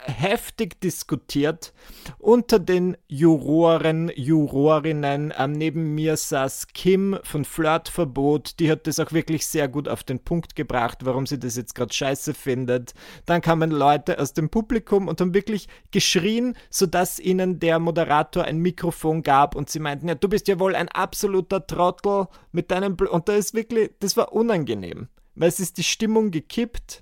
heftig 0.03 0.79
diskutiert 0.79 1.73
unter 2.19 2.59
den 2.59 2.95
Juroren, 3.07 4.11
Jurorinnen. 4.15 5.33
Ähm, 5.35 5.51
neben 5.53 5.95
mir 5.95 6.17
saß 6.17 6.67
Kim 6.75 7.17
von 7.23 7.45
Flirtverbot. 7.45 8.59
Die 8.59 8.69
hat 8.69 8.85
das 8.85 8.99
auch 8.99 9.11
wirklich 9.11 9.47
sehr 9.47 9.67
gut 9.67 9.87
auf 9.87 10.03
den 10.03 10.19
Punkt 10.19 10.55
gebracht, 10.55 10.99
warum 11.01 11.25
sie 11.25 11.39
das 11.39 11.57
jetzt 11.57 11.73
gerade 11.73 11.91
scheiße 11.91 12.35
findet. 12.35 12.93
Dann 13.25 13.41
kamen 13.41 13.71
Leute 13.71 14.19
aus 14.19 14.33
dem 14.33 14.51
Publikum 14.51 15.07
und 15.07 15.19
haben 15.19 15.33
wirklich 15.33 15.67
geschrien, 15.89 16.55
sodass 16.69 17.17
ihnen 17.17 17.59
der 17.59 17.79
Moderator 17.79 18.43
ein 18.43 18.59
Mikrofon 18.59 19.23
gab 19.23 19.55
und 19.55 19.71
sie 19.71 19.79
meinten, 19.79 20.09
ja, 20.09 20.13
du 20.13 20.29
bist 20.29 20.47
ja 20.47 20.59
wohl 20.59 20.75
ein 20.75 20.89
absoluter 20.89 21.65
Trottel 21.65 22.27
mit 22.51 22.69
deinem... 22.69 22.95
Bl 22.95 23.07
und 23.07 23.27
da 23.27 23.33
ist 23.33 23.55
wirklich, 23.55 23.89
das 23.99 24.15
war 24.15 24.31
unangenehm 24.31 25.07
weil 25.35 25.49
es 25.49 25.59
ist 25.59 25.77
die 25.77 25.83
Stimmung 25.83 26.31
gekippt. 26.31 27.01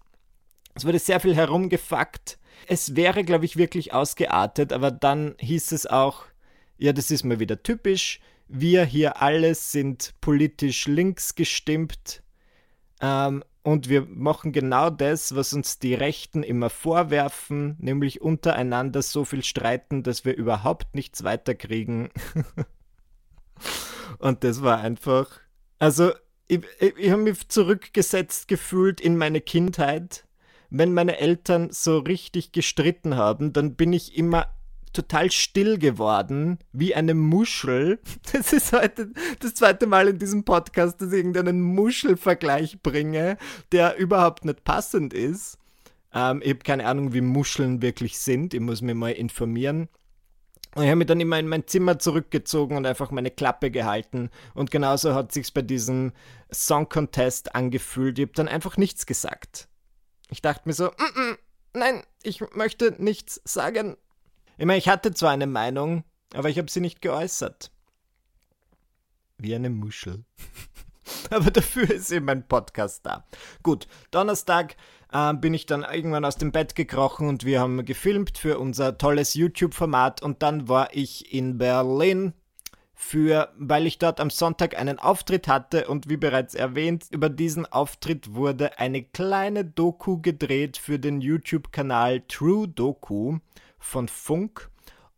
Es 0.76 0.86
wurde 0.86 1.00
sehr 1.00 1.20
viel 1.20 1.36
herumgefuckt. 1.36 2.40
Es 2.68 2.96
wäre, 2.96 3.24
glaube 3.24 3.46
ich, 3.46 3.58
wirklich 3.58 3.94
ausgeartet, 3.94 4.74
aber 4.74 4.92
dann 4.92 5.36
hieß 5.40 5.72
es 5.72 5.88
auch, 5.88 6.26
ja, 6.78 6.94
das 6.94 7.12
ist 7.12 7.24
mal 7.24 7.40
wieder 7.40 7.62
typisch. 7.64 8.20
Wir 8.48 8.84
hier 8.86 9.22
alle 9.22 9.54
sind 9.56 10.14
politisch 10.22 10.88
links 10.88 11.36
gestimmt 11.36 12.24
ähm, 13.02 13.44
und 13.64 13.90
wir 13.90 14.06
machen 14.08 14.52
genau 14.52 14.90
das, 14.90 15.36
was 15.36 15.54
uns 15.54 15.80
die 15.80 15.94
Rechten 15.94 16.44
immer 16.44 16.70
vorwerfen, 16.70 17.76
nämlich 17.80 18.22
untereinander 18.22 19.02
so 19.02 19.26
viel 19.26 19.44
streiten, 19.44 20.04
dass 20.04 20.26
wir 20.26 20.36
überhaupt 20.36 20.96
nichts 20.96 21.24
weiterkriegen. 21.24 22.10
und 24.20 24.44
das 24.44 24.62
war 24.62 24.80
einfach. 24.80 25.40
Also, 25.78 26.14
ich, 26.50 26.62
ich, 26.80 26.98
ich 26.98 27.12
habe 27.12 27.22
mich 27.22 27.48
zurückgesetzt 27.48 28.48
gefühlt 28.50 29.00
in 29.00 29.16
meine 29.16 29.40
Kindheit. 29.40 30.26
Wenn 30.70 30.94
meine 30.94 31.18
Eltern 31.18 31.70
so 31.72 32.00
richtig 32.00 32.52
gestritten 32.52 33.16
haben, 33.16 33.54
dann 33.54 33.76
bin 33.76 33.94
ich 33.94 34.18
immer 34.18 34.48
total 34.92 35.32
still 35.32 35.78
geworden, 35.78 36.60
wie 36.74 36.96
eine 36.96 37.14
Muschel. 37.14 38.00
Das 38.34 38.52
ist 38.54 38.74
heute 38.74 39.12
das 39.40 39.56
zweite 39.56 39.88
Mal 39.88 40.08
in 40.08 40.20
diesem 40.20 40.44
Podcast, 40.44 41.02
dass 41.02 41.12
ich 41.12 41.20
irgendeinen 41.20 41.62
Muschelvergleich 41.62 42.82
bringe, 42.82 43.38
der 43.72 43.98
überhaupt 43.98 44.46
nicht 44.46 44.64
passend 44.64 45.14
ist. 45.14 45.58
Ähm, 46.14 46.42
ich 46.44 46.50
habe 46.50 46.60
keine 46.60 46.86
Ahnung, 46.88 47.14
wie 47.14 47.22
Muscheln 47.22 47.82
wirklich 47.82 48.18
sind. 48.18 48.54
Ich 48.54 48.60
muss 48.60 48.82
mich 48.82 48.96
mal 48.96 49.12
informieren. 49.12 49.88
Und 50.80 50.86
ich 50.86 50.92
habe 50.92 51.00
mich 51.00 51.08
dann 51.08 51.20
immer 51.20 51.38
in 51.38 51.50
mein 51.50 51.68
Zimmer 51.68 52.00
zurückgezogen 52.00 52.78
und 52.78 52.86
einfach 52.86 53.12
meine 53.12 53.32
Klappe 53.32 53.70
gehalten. 53.70 54.30
Und 54.54 54.72
genauso 54.72 55.14
hat 55.14 55.34
sich's 55.34 55.52
bei 55.52 55.62
diesem 55.62 56.14
Song 56.54 56.88
Contest 56.88 57.54
angefühlt. 57.54 58.18
Ich 58.18 58.24
habe 58.24 58.32
dann 58.34 58.48
einfach 58.48 58.78
nichts 58.78 59.06
gesagt. 59.06 59.68
Ich 60.30 60.42
dachte 60.42 60.62
mir 60.70 60.74
so, 60.74 60.86
mm 60.86 61.20
-mm, 61.20 61.38
nein, 61.74 62.04
ich 62.24 62.40
möchte 62.56 62.96
nichts 62.98 63.42
sagen. 63.44 63.98
Ich 64.58 64.66
meine, 64.66 64.78
ich 64.78 64.88
hatte 64.88 65.14
zwar 65.14 65.32
eine 65.32 65.48
Meinung, 65.48 66.06
aber 66.34 66.48
ich 66.50 66.58
habe 66.58 66.72
sie 66.72 66.80
nicht 66.80 67.02
geäußert. 67.02 67.74
Wie 69.38 69.54
eine 69.54 69.70
Muschel. 69.70 70.24
Aber 71.30 71.52
dafür 71.52 71.90
ist 71.90 72.12
eben 72.12 72.26
mein 72.26 72.48
Podcast 72.48 73.06
da. 73.06 73.26
Gut, 73.64 73.88
Donnerstag 74.12 74.76
äh, 75.12 75.34
bin 75.34 75.54
ich 75.54 75.66
dann 75.66 75.84
irgendwann 75.84 76.26
aus 76.26 76.38
dem 76.38 76.52
Bett 76.52 76.76
gekrochen 76.76 77.28
und 77.28 77.46
wir 77.46 77.60
haben 77.60 77.86
gefilmt 77.86 78.38
für 78.38 78.60
unser 78.60 78.98
tolles 78.98 79.34
YouTube-Format 79.34 80.22
und 80.22 80.44
dann 80.44 80.68
war 80.68 80.90
ich 80.94 81.34
in 81.34 81.58
Berlin 81.58 82.34
für, 82.94 83.54
weil 83.58 83.88
ich 83.88 83.98
dort 83.98 84.20
am 84.20 84.30
Sonntag 84.30 84.78
einen 84.78 85.00
Auftritt 85.00 85.48
hatte 85.48 85.88
und 85.88 86.10
wie 86.10 86.18
bereits 86.18 86.54
erwähnt, 86.54 87.06
über 87.12 87.30
diesen 87.30 87.66
Auftritt 87.66 88.36
wurde 88.36 88.78
eine 88.78 89.04
kleine 89.04 89.64
Doku 89.64 90.22
gedreht 90.22 90.76
für 90.78 91.00
den 91.00 91.22
YouTube-Kanal 91.22 92.22
True 92.28 92.68
Doku 92.68 93.38
von 93.78 94.10
Funk. 94.10 94.70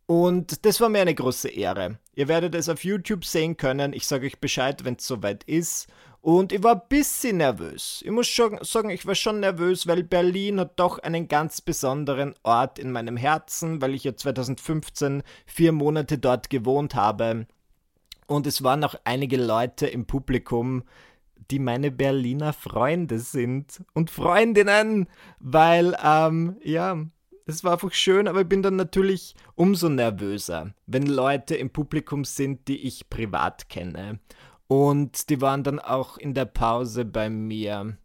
Und 0.06 0.64
das 0.64 0.80
war 0.80 0.90
mir 0.90 1.00
eine 1.00 1.14
große 1.14 1.48
Ehre. 1.48 1.98
Ihr 2.14 2.28
werdet 2.28 2.54
es 2.54 2.68
auf 2.68 2.84
YouTube 2.84 3.24
sehen 3.24 3.56
können. 3.56 3.94
Ich 3.94 4.06
sage 4.06 4.26
euch 4.26 4.38
Bescheid, 4.38 4.84
wenn 4.84 4.96
es 4.96 5.06
soweit 5.06 5.44
ist. 5.44 5.88
Und 6.20 6.52
ich 6.52 6.62
war 6.62 6.74
ein 6.74 6.88
bisschen 6.88 7.38
nervös. 7.38 8.02
Ich 8.04 8.10
muss 8.10 8.28
schon 8.28 8.58
sagen, 8.62 8.90
ich 8.90 9.06
war 9.06 9.14
schon 9.14 9.40
nervös, 9.40 9.86
weil 9.86 10.04
Berlin 10.04 10.60
hat 10.60 10.78
doch 10.78 10.98
einen 10.98 11.26
ganz 11.26 11.60
besonderen 11.60 12.34
Ort 12.42 12.78
in 12.78 12.92
meinem 12.92 13.16
Herzen, 13.16 13.80
weil 13.80 13.94
ich 13.94 14.04
ja 14.04 14.14
2015 14.14 15.22
vier 15.46 15.72
Monate 15.72 16.18
dort 16.18 16.50
gewohnt 16.50 16.94
habe. 16.94 17.46
Und 18.26 18.46
es 18.46 18.62
waren 18.62 18.84
auch 18.84 18.94
einige 19.04 19.36
Leute 19.36 19.86
im 19.86 20.06
Publikum, 20.06 20.84
die 21.50 21.58
meine 21.58 21.90
Berliner 21.90 22.52
Freunde 22.52 23.18
sind 23.18 23.82
und 23.94 24.10
Freundinnen, 24.10 25.08
weil, 25.40 25.96
ähm, 26.02 26.56
ja, 26.62 26.98
es 27.46 27.64
war 27.64 27.72
einfach 27.72 27.92
schön, 27.92 28.28
aber 28.28 28.42
ich 28.42 28.48
bin 28.48 28.62
dann 28.62 28.76
natürlich 28.76 29.34
umso 29.54 29.88
nervöser, 29.88 30.74
wenn 30.86 31.06
Leute 31.06 31.54
im 31.54 31.70
Publikum 31.70 32.24
sind, 32.24 32.68
die 32.68 32.86
ich 32.86 33.10
privat 33.10 33.68
kenne. 33.68 34.20
Und 34.68 35.28
die 35.28 35.40
waren 35.40 35.64
dann 35.64 35.78
auch 35.78 36.16
in 36.16 36.34
der 36.34 36.46
Pause 36.46 37.04
bei 37.04 37.28
mir. 37.28 37.98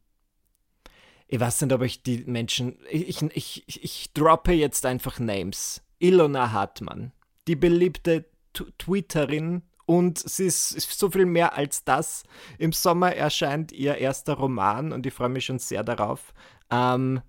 Ich 1.27 1.39
weiß 1.39 1.61
nicht, 1.61 1.73
ob 1.73 1.81
ich 1.81 2.03
die 2.03 2.23
Menschen. 2.25 2.77
Ich, 2.89 3.21
ich, 3.21 3.67
ich, 3.67 3.83
ich 3.83 4.13
droppe 4.13 4.53
jetzt 4.53 4.85
einfach 4.85 5.19
Names. 5.19 5.81
Ilona 5.99 6.51
Hartmann, 6.51 7.11
die 7.47 7.55
beliebte 7.55 8.25
T 8.53 8.65
Twitterin 8.77 9.63
und 9.85 10.19
sie 10.19 10.45
ist, 10.45 10.71
ist, 10.71 10.99
so 10.99 11.09
viel 11.09 11.25
mehr 11.25 11.55
als 11.55 11.83
das. 11.83 12.23
Im 12.57 12.71
Sommer 12.71 13.15
erscheint 13.15 13.71
ihr 13.71 13.97
erster 13.97 14.33
Roman 14.33 14.91
und 14.91 15.05
ich 15.05 15.13
freue 15.13 15.29
mich 15.29 15.45
schon 15.45 15.59
sehr 15.59 15.83
darauf. 15.83 16.33
Ähm, 16.69 17.21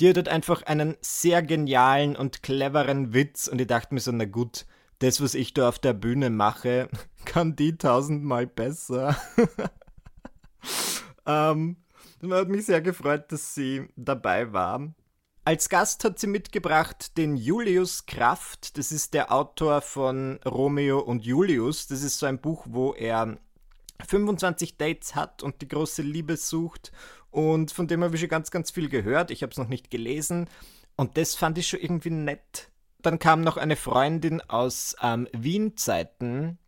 die 0.00 0.08
hat 0.10 0.28
einfach 0.28 0.62
einen 0.62 0.96
sehr 1.00 1.42
genialen 1.42 2.16
und 2.16 2.42
cleveren 2.42 3.12
Witz 3.12 3.48
und 3.48 3.60
ich 3.60 3.66
dachte 3.66 3.94
mir 3.94 4.00
so, 4.00 4.12
na 4.12 4.24
gut, 4.24 4.66
das, 4.98 5.20
was 5.20 5.34
ich 5.34 5.52
da 5.52 5.68
auf 5.68 5.78
der 5.78 5.92
Bühne 5.92 6.30
mache, 6.30 6.88
kann 7.24 7.56
die 7.56 7.76
tausendmal 7.76 8.46
besser. 8.46 9.16
ähm, 11.26 11.76
man 12.20 12.38
hat 12.38 12.48
mich 12.48 12.66
sehr 12.66 12.80
gefreut, 12.80 13.32
dass 13.32 13.54
sie 13.54 13.88
dabei 13.96 14.52
war. 14.52 14.94
Als 15.44 15.68
Gast 15.68 16.04
hat 16.04 16.20
sie 16.20 16.28
mitgebracht 16.28 17.18
den 17.18 17.36
Julius 17.36 18.06
Kraft. 18.06 18.78
Das 18.78 18.92
ist 18.92 19.12
der 19.12 19.32
Autor 19.32 19.80
von 19.80 20.38
Romeo 20.44 21.00
und 21.00 21.24
Julius. 21.24 21.88
Das 21.88 22.04
ist 22.04 22.20
so 22.20 22.26
ein 22.26 22.40
Buch, 22.40 22.64
wo 22.68 22.94
er 22.94 23.38
25 24.06 24.76
Dates 24.76 25.16
hat 25.16 25.42
und 25.42 25.60
die 25.60 25.66
große 25.66 26.02
Liebe 26.02 26.36
sucht. 26.36 26.92
Und 27.32 27.72
von 27.72 27.88
dem 27.88 28.04
habe 28.04 28.14
ich 28.14 28.20
schon 28.20 28.28
ganz, 28.28 28.50
ganz 28.50 28.70
viel 28.70 28.88
gehört. 28.88 29.30
Ich 29.30 29.42
habe 29.42 29.50
es 29.50 29.58
noch 29.58 29.68
nicht 29.68 29.90
gelesen. 29.90 30.48
Und 30.96 31.16
das 31.16 31.34
fand 31.34 31.58
ich 31.58 31.66
schon 31.66 31.80
irgendwie 31.80 32.10
nett. 32.10 32.70
Dann 33.00 33.18
kam 33.18 33.40
noch 33.40 33.56
eine 33.56 33.74
Freundin 33.74 34.40
aus 34.42 34.94
ähm, 35.02 35.26
Wien-Zeiten, 35.32 36.58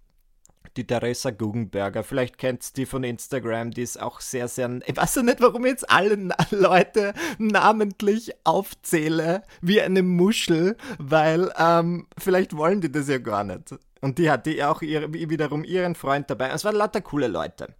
die 0.77 0.87
Theresa 0.87 1.31
Guggenberger. 1.31 2.03
Vielleicht 2.03 2.39
kennt 2.39 2.77
die 2.77 2.87
von 2.87 3.05
Instagram, 3.05 3.71
die 3.71 3.83
ist 3.83 4.01
auch 4.01 4.21
sehr, 4.21 4.49
sehr. 4.49 4.81
Ich 4.87 4.97
weiß 4.97 5.17
ja 5.17 5.23
nicht, 5.23 5.41
warum 5.41 5.67
ich 5.67 5.73
jetzt 5.73 5.91
alle 5.91 6.17
Leute 6.51 7.13
namentlich 7.39 8.33
aufzähle 8.43 9.43
wie 9.61 9.81
eine 9.83 10.03
Muschel, 10.03 10.77
weil 10.99 11.53
ähm, 11.57 12.09
vielleicht 12.19 12.57
wollen 12.57 12.81
die 12.81 12.91
das 12.91 13.09
ja 13.09 13.19
gar 13.19 13.45
nicht. 13.45 13.75
Und 14.01 14.19
die 14.19 14.31
hatte 14.31 14.51
ja 14.51 14.73
auch 14.73 14.83
ihre, 14.83 15.13
wiederum 15.13 15.63
ihren 15.63 15.95
Freund 15.95 16.29
dabei. 16.29 16.49
Es 16.49 16.65
waren 16.65 16.75
lauter 16.75 17.01
coole 17.03 17.29
Leute. 17.29 17.75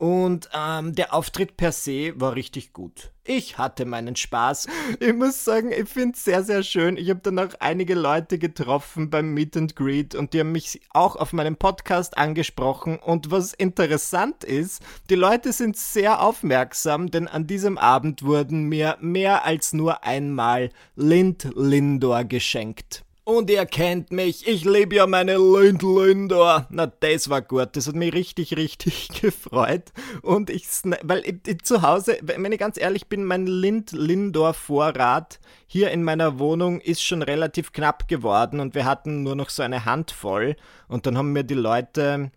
Und 0.00 0.48
ähm, 0.54 0.94
der 0.94 1.12
Auftritt 1.12 1.58
per 1.58 1.72
se 1.72 2.18
war 2.18 2.34
richtig 2.34 2.72
gut. 2.72 3.12
Ich 3.22 3.58
hatte 3.58 3.84
meinen 3.84 4.16
Spaß. 4.16 4.66
Ich 4.98 5.12
muss 5.12 5.44
sagen, 5.44 5.70
ich 5.72 5.90
finde 5.90 6.14
es 6.16 6.24
sehr, 6.24 6.42
sehr 6.42 6.62
schön. 6.62 6.96
Ich 6.96 7.10
habe 7.10 7.20
dann 7.20 7.38
auch 7.38 7.52
einige 7.60 7.94
Leute 7.94 8.38
getroffen 8.38 9.10
beim 9.10 9.34
Meet 9.34 9.58
and 9.58 9.76
Greet 9.76 10.14
und 10.14 10.32
die 10.32 10.40
haben 10.40 10.52
mich 10.52 10.80
auch 10.88 11.16
auf 11.16 11.34
meinem 11.34 11.56
Podcast 11.56 12.16
angesprochen. 12.16 12.98
Und 12.98 13.30
was 13.30 13.52
interessant 13.52 14.42
ist, 14.42 14.82
die 15.10 15.16
Leute 15.16 15.52
sind 15.52 15.76
sehr 15.76 16.22
aufmerksam, 16.22 17.10
denn 17.10 17.28
an 17.28 17.46
diesem 17.46 17.76
Abend 17.76 18.22
wurden 18.22 18.70
mir 18.70 18.96
mehr 19.02 19.44
als 19.44 19.74
nur 19.74 20.02
einmal 20.02 20.70
Lind 20.96 21.50
Lindor 21.54 22.24
geschenkt. 22.24 23.04
Und 23.30 23.48
ihr 23.48 23.64
kennt 23.64 24.10
mich, 24.10 24.48
ich 24.48 24.64
liebe 24.64 24.96
ja 24.96 25.06
meine 25.06 25.36
Lind 25.36 25.82
Lindor. 25.82 26.66
Na, 26.68 26.86
das 26.86 27.30
war 27.30 27.40
gut, 27.40 27.68
das 27.76 27.86
hat 27.86 27.94
mich 27.94 28.12
richtig, 28.12 28.56
richtig 28.56 29.06
gefreut. 29.20 29.92
Und 30.22 30.50
ich, 30.50 30.66
weil 31.04 31.20
ich, 31.24 31.36
ich, 31.46 31.62
zu 31.62 31.82
Hause, 31.82 32.18
wenn 32.22 32.50
ich 32.50 32.58
ganz 32.58 32.76
ehrlich 32.76 33.06
bin, 33.06 33.24
mein 33.24 33.46
Lind 33.46 33.92
Lindor 33.92 34.52
Vorrat 34.52 35.38
hier 35.68 35.92
in 35.92 36.02
meiner 36.02 36.40
Wohnung 36.40 36.80
ist 36.80 37.04
schon 37.04 37.22
relativ 37.22 37.72
knapp 37.72 38.08
geworden 38.08 38.58
und 38.58 38.74
wir 38.74 38.84
hatten 38.84 39.22
nur 39.22 39.36
noch 39.36 39.50
so 39.50 39.62
eine 39.62 39.84
Handvoll. 39.84 40.56
Und 40.88 41.06
dann 41.06 41.16
haben 41.16 41.32
mir 41.32 41.44
die 41.44 41.54
Leute 41.54 42.32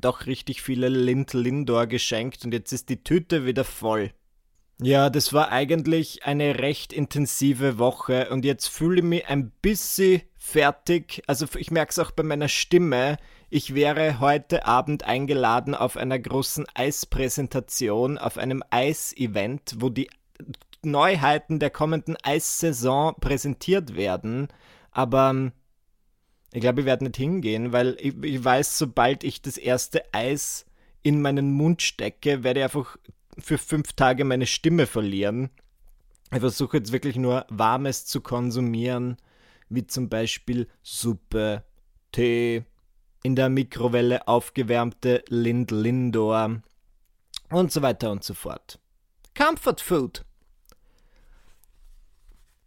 doch 0.00 0.24
richtig 0.24 0.62
viele 0.62 0.88
Lind 0.88 1.34
Lindor 1.34 1.86
geschenkt 1.86 2.46
und 2.46 2.54
jetzt 2.54 2.72
ist 2.72 2.88
die 2.88 3.04
Tüte 3.04 3.44
wieder 3.44 3.64
voll. 3.64 4.10
Ja, 4.80 5.08
das 5.08 5.32
war 5.32 5.52
eigentlich 5.52 6.24
eine 6.24 6.58
recht 6.58 6.92
intensive 6.92 7.78
Woche 7.78 8.28
und 8.30 8.44
jetzt 8.44 8.66
fühle 8.66 8.98
ich 8.98 9.04
mich 9.04 9.26
ein 9.28 9.50
bisschen 9.62 10.22
fertig. 10.36 11.22
Also 11.28 11.46
ich 11.56 11.70
merke 11.70 11.90
es 11.90 11.98
auch 12.00 12.10
bei 12.10 12.24
meiner 12.24 12.48
Stimme. 12.48 13.16
Ich 13.50 13.74
wäre 13.74 14.18
heute 14.18 14.66
Abend 14.66 15.04
eingeladen 15.04 15.76
auf 15.76 15.96
einer 15.96 16.18
großen 16.18 16.66
Eispräsentation, 16.74 18.18
auf 18.18 18.36
einem 18.36 18.64
Eisevent, 18.70 19.76
wo 19.78 19.90
die 19.90 20.10
Neuheiten 20.82 21.60
der 21.60 21.70
kommenden 21.70 22.16
Eissaison 22.22 23.14
präsentiert 23.20 23.94
werden. 23.94 24.48
Aber 24.90 25.30
ähm, 25.30 25.52
ich 26.52 26.60
glaube, 26.60 26.80
ich 26.80 26.86
werde 26.86 27.04
nicht 27.04 27.16
hingehen, 27.16 27.72
weil 27.72 27.96
ich, 28.00 28.14
ich 28.22 28.44
weiß, 28.44 28.76
sobald 28.76 29.22
ich 29.22 29.40
das 29.40 29.56
erste 29.56 30.02
Eis 30.12 30.66
in 31.02 31.22
meinen 31.22 31.52
Mund 31.52 31.80
stecke, 31.80 32.42
werde 32.42 32.60
ich 32.60 32.64
einfach 32.64 32.96
für 33.38 33.58
fünf 33.58 33.92
Tage 33.92 34.24
meine 34.24 34.46
Stimme 34.46 34.86
verlieren. 34.86 35.50
Ich 36.32 36.40
versuche 36.40 36.78
jetzt 36.78 36.92
wirklich 36.92 37.16
nur 37.16 37.46
Warmes 37.48 38.06
zu 38.06 38.20
konsumieren, 38.20 39.16
wie 39.68 39.86
zum 39.86 40.08
Beispiel 40.08 40.68
Suppe, 40.82 41.64
Tee, 42.12 42.64
in 43.22 43.36
der 43.36 43.48
Mikrowelle 43.48 44.28
aufgewärmte 44.28 45.24
Lind 45.28 45.70
Lindor 45.70 46.60
und 47.50 47.72
so 47.72 47.82
weiter 47.82 48.10
und 48.10 48.22
so 48.22 48.34
fort. 48.34 48.78
Comfort 49.36 49.80
Food. 49.80 50.24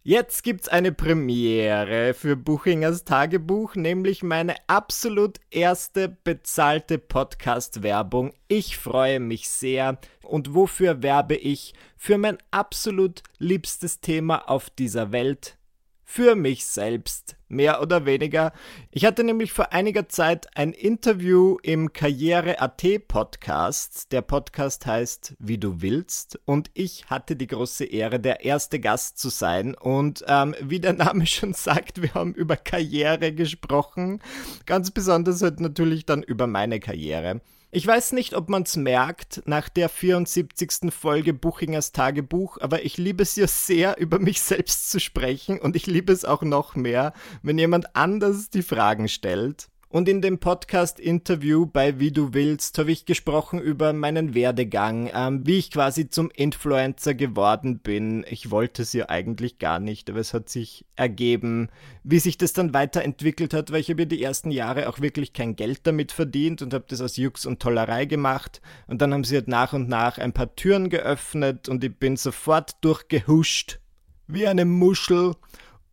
Jetzt 0.10 0.44
gibt's 0.44 0.70
eine 0.70 0.94
Premiere 0.94 2.14
für 2.14 2.38
Buchingers 2.38 3.04
Tagebuch, 3.04 3.76
nämlich 3.76 4.24
meine 4.24 4.56
absolut 4.68 5.42
erste 5.52 6.08
bezahlte 6.08 6.98
Podcast-Werbung. 6.98 8.32
Ich 8.48 8.78
freue 8.78 9.20
mich 9.20 9.50
sehr. 9.50 10.00
Und 10.24 10.56
wofür 10.56 11.04
werbe 11.04 11.36
ich? 11.36 11.74
Für 11.98 12.18
mein 12.18 12.38
absolut 12.52 13.22
liebstes 13.38 14.00
Thema 14.00 14.50
auf 14.50 14.70
dieser 14.70 15.12
Welt, 15.12 15.58
für 16.10 16.36
mich 16.36 16.66
selbst, 16.66 17.36
mehr 17.50 17.82
oder 17.82 18.06
weniger. 18.06 18.54
Ich 18.92 19.04
hatte 19.04 19.26
nämlich 19.26 19.52
vor 19.52 19.74
einiger 19.74 20.08
Zeit 20.08 20.48
ein 20.56 20.72
Interview 20.72 21.58
im 21.62 21.92
Karriere.at 21.92 22.82
Podcast. 23.10 24.14
Der 24.14 24.22
Podcast 24.22 24.86
heißt 24.86 25.36
Wie 25.38 25.58
du 25.58 25.82
willst 25.82 26.40
und 26.46 26.72
ich 26.74 27.10
hatte 27.10 27.36
die 27.36 27.46
große 27.46 27.84
Ehre, 27.84 28.22
der 28.22 28.46
erste 28.46 28.80
Gast 28.80 29.20
zu 29.20 29.28
sein. 29.28 29.76
Und 29.76 30.24
ähm, 30.30 30.56
wie 30.62 30.80
der 30.80 30.94
Name 30.94 31.26
schon 31.28 31.54
sagt, 31.54 32.02
wir 32.02 32.14
haben 32.14 32.34
über 32.34 32.56
Karriere 32.56 33.34
gesprochen. 33.34 34.22
Ganz 34.66 34.92
besonders 34.92 35.42
halt 35.42 35.60
natürlich 35.60 36.06
dann 36.06 36.24
über 36.24 36.48
meine 36.48 36.80
Karriere. 36.80 37.42
Ich 37.70 37.86
weiß 37.86 38.14
nicht, 38.14 38.34
ob 38.34 38.48
man 38.48 38.64
es 38.64 38.78
merkt 38.78 39.44
nach 39.46 39.68
der 39.68 39.90
74. 39.90 40.90
Folge 40.90 41.34
Buchingers 41.34 41.92
Tagebuch, 41.92 42.60
aber 42.62 42.86
ich 42.86 42.98
liebe 42.98 43.24
es 43.24 43.36
ja 43.36 43.46
sehr, 43.46 43.98
über 43.98 44.20
mich 44.20 44.42
selbst 44.42 44.90
zu 44.90 45.02
sprechen 45.02 45.60
und 45.60 45.76
ich 45.76 45.86
liebe 45.86 46.14
es 46.14 46.24
auch 46.24 46.44
noch 46.44 46.76
mehr, 46.76 47.12
wenn 47.42 47.58
jemand 47.58 47.94
anders 47.94 48.50
die 48.50 48.62
Fragen 48.62 49.10
stellt. 49.10 49.68
Und 49.90 50.10
in 50.10 50.22
dem 50.22 50.40
Podcast-Interview 50.40 51.66
bei 51.66 51.98
Wie 51.98 52.12
du 52.12 52.34
willst 52.34 52.78
habe 52.78 52.92
ich 52.92 53.06
gesprochen 53.06 53.62
über 53.62 53.94
meinen 53.94 54.34
Werdegang, 54.34 55.10
ähm, 55.14 55.48
wie 55.48 55.58
ich 55.58 55.72
quasi 55.72 56.10
zum 56.10 56.30
Influencer 56.30 57.14
geworden 57.14 57.80
bin. 57.80 58.26
Ich 58.30 58.52
wollte 58.52 58.82
es 58.82 58.92
ja 58.92 59.08
eigentlich 59.08 59.60
gar 59.60 59.80
nicht, 59.80 60.10
aber 60.10 60.20
es 60.20 60.34
hat 60.34 60.50
sich 60.50 60.86
ergeben, 60.98 61.70
wie 62.04 62.20
sich 62.20 62.38
das 62.38 62.52
dann 62.52 62.74
weiterentwickelt 62.74 63.54
hat, 63.54 63.72
weil 63.72 63.80
ich 63.80 63.90
habe 63.90 64.02
ja 64.02 64.06
die 64.08 64.22
ersten 64.22 64.52
Jahre 64.52 64.90
auch 64.90 65.00
wirklich 65.00 65.32
kein 65.32 65.56
Geld 65.56 65.88
damit 65.88 66.12
verdient 66.12 66.62
und 66.62 66.74
habe 66.74 66.84
das 66.90 67.00
aus 67.00 67.16
Jux 67.16 67.46
und 67.46 67.62
Tollerei 67.62 68.04
gemacht. 68.04 68.62
Und 68.88 69.02
dann 69.02 69.14
haben 69.14 69.24
sie 69.24 69.36
halt 69.36 69.48
nach 69.48 69.72
und 69.72 69.88
nach 69.88 70.18
ein 70.18 70.34
paar 70.34 70.54
Türen 70.58 70.90
geöffnet 70.90 71.70
und 71.70 71.82
ich 71.82 71.96
bin 71.96 72.18
sofort 72.18 72.76
durchgehuscht 72.82 73.80
wie 74.28 74.48
eine 74.48 74.66
Muschel 74.66 75.36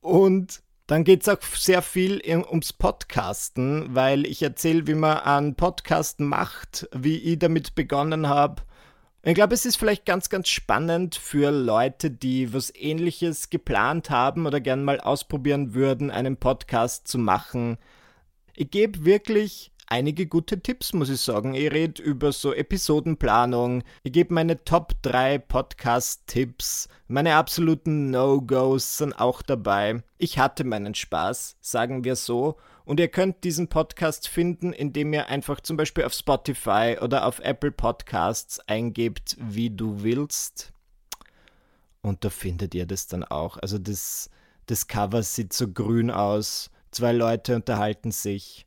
und 0.00 0.63
dann 0.86 1.04
geht 1.04 1.22
es 1.22 1.28
auch 1.28 1.40
sehr 1.42 1.82
viel 1.82 2.20
ums 2.26 2.72
Podcasten, 2.72 3.94
weil 3.94 4.26
ich 4.26 4.42
erzähle, 4.42 4.86
wie 4.86 4.94
man 4.94 5.18
einen 5.18 5.54
Podcast 5.54 6.20
macht, 6.20 6.88
wie 6.92 7.16
ich 7.16 7.38
damit 7.38 7.74
begonnen 7.74 8.28
habe. 8.28 8.62
Ich 9.22 9.34
glaube, 9.34 9.54
es 9.54 9.64
ist 9.64 9.76
vielleicht 9.76 10.04
ganz, 10.04 10.28
ganz 10.28 10.50
spannend 10.50 11.14
für 11.14 11.50
Leute, 11.50 12.10
die 12.10 12.52
was 12.52 12.74
ähnliches 12.74 13.48
geplant 13.48 14.10
haben 14.10 14.46
oder 14.46 14.60
gern 14.60 14.84
mal 14.84 15.00
ausprobieren 15.00 15.72
würden, 15.72 16.10
einen 16.10 16.36
Podcast 16.36 17.08
zu 17.08 17.16
machen. 17.16 17.78
Ich 18.54 18.70
gebe 18.70 19.06
wirklich 19.06 19.72
einige 19.86 20.26
gute 20.26 20.60
Tipps, 20.60 20.92
muss 20.92 21.08
ich 21.08 21.20
sagen. 21.20 21.54
Ich 21.54 21.70
rede 21.70 22.02
über 22.02 22.32
so 22.32 22.52
Episodenplanung. 22.52 23.82
Ich 24.02 24.12
gebe 24.12 24.34
meine 24.34 24.64
Top 24.64 24.94
3 25.02 25.38
Podcast-Tipps. 25.38 26.88
Meine 27.08 27.36
absoluten 27.36 28.10
No-Gos 28.10 28.98
sind 28.98 29.12
auch 29.12 29.42
dabei. 29.42 30.02
Ich 30.18 30.38
hatte 30.38 30.64
meinen 30.64 30.94
Spaß, 30.94 31.56
sagen 31.60 32.04
wir 32.04 32.16
so. 32.16 32.56
Und 32.84 33.00
ihr 33.00 33.08
könnt 33.08 33.44
diesen 33.44 33.68
Podcast 33.68 34.28
finden, 34.28 34.72
indem 34.72 35.12
ihr 35.12 35.28
einfach 35.28 35.60
zum 35.60 35.76
Beispiel 35.76 36.04
auf 36.04 36.12
Spotify 36.12 36.96
oder 37.00 37.26
auf 37.26 37.38
Apple 37.40 37.72
Podcasts 37.72 38.60
eingebt, 38.60 39.36
wie 39.40 39.70
du 39.70 40.02
willst. 40.02 40.72
Und 42.02 42.24
da 42.24 42.30
findet 42.30 42.74
ihr 42.74 42.84
das 42.84 43.06
dann 43.06 43.24
auch. 43.24 43.56
Also 43.56 43.78
das, 43.78 44.28
das 44.66 44.86
Cover 44.86 45.22
sieht 45.22 45.54
so 45.54 45.68
grün 45.68 46.10
aus. 46.10 46.70
Zwei 46.90 47.12
Leute 47.12 47.56
unterhalten 47.56 48.12
sich. 48.12 48.66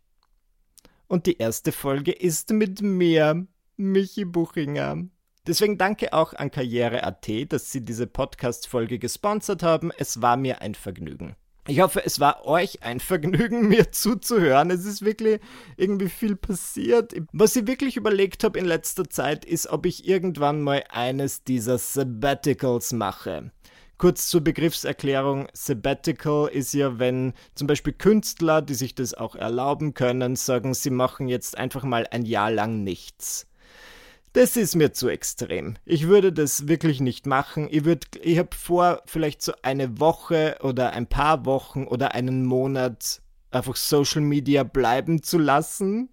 Und 1.08 1.26
die 1.26 1.38
erste 1.38 1.72
Folge 1.72 2.12
ist 2.12 2.52
mit 2.52 2.82
mir, 2.82 3.48
Michi 3.78 4.26
Buchinger. 4.26 5.06
Deswegen 5.46 5.78
danke 5.78 6.12
auch 6.12 6.34
an 6.34 6.52
Karriere.at, 6.52 7.28
dass 7.50 7.72
sie 7.72 7.86
diese 7.86 8.08
Podcast-Folge 8.08 9.00
gesponsert 9.00 9.63
haben. 9.63 9.91
Es 9.98 10.22
war 10.22 10.36
mir 10.36 10.62
ein 10.62 10.76
Vergnügen. 10.76 11.36
Ich 11.70 11.82
hoffe, 11.82 12.02
es 12.06 12.22
war 12.22 12.46
euch 12.46 12.84
ein 12.84 13.02
Vergnügen, 13.02 13.67
mir 13.70 13.91
zuzuhören. 13.91 14.72
Es 14.72 14.86
ist 14.86 15.04
wirklich 15.04 15.39
irgendwie 15.76 16.10
viel 16.10 16.36
passiert. 16.36 17.13
Was 17.34 17.56
ich 17.56 17.67
wirklich 17.67 17.98
überlegt 17.98 18.43
habe 18.43 18.58
in 18.58 18.65
letzter 18.65 19.10
Zeit, 19.10 19.46
ist, 19.46 19.67
ob 19.67 19.86
ich 19.86 20.08
irgendwann 20.08 20.62
mal 20.62 20.84
eines 20.89 21.43
dieser 21.43 21.78
Sabbaticals 21.78 22.93
mache. 22.93 23.52
Kurz 23.98 24.28
zur 24.28 24.42
Begriffserklärung, 24.42 25.48
Sabbatical 25.54 26.50
ist 26.50 26.74
ja, 26.74 27.00
wenn 27.00 27.34
zum 27.56 27.66
Beispiel 27.66 27.94
Künstler, 27.94 28.62
die 28.62 28.76
sich 28.76 28.94
das 28.94 29.16
auch 29.16 29.36
erlauben 29.36 29.96
können, 29.96 30.36
sagen, 30.36 30.76
sie 30.76 30.92
machen 30.92 31.28
jetzt 31.28 31.58
einfach 31.58 31.84
mal 31.84 32.06
ein 32.12 32.24
Jahr 32.24 32.52
lang 32.52 32.84
nichts. 32.84 33.48
Das 34.34 34.56
ist 34.56 34.76
mir 34.76 34.94
zu 34.94 35.10
extrem. 35.10 35.78
Ich 35.84 36.08
würde 36.08 36.32
das 36.32 36.68
wirklich 36.68 37.00
nicht 37.00 37.26
machen. 37.26 37.68
Ich, 37.72 37.82
ich 38.22 38.38
habe 38.38 38.56
vor, 38.56 39.02
vielleicht 39.08 39.42
so 39.42 39.54
eine 39.64 40.00
Woche 40.00 40.58
oder 40.62 40.92
ein 40.92 41.08
paar 41.08 41.48
Wochen 41.48 41.86
oder 41.86 42.14
einen 42.14 42.46
Monat 42.46 43.22
einfach 43.50 43.76
Social 43.76 44.22
Media 44.22 44.64
bleiben 44.64 45.24
zu 45.24 45.40
lassen 45.40 46.10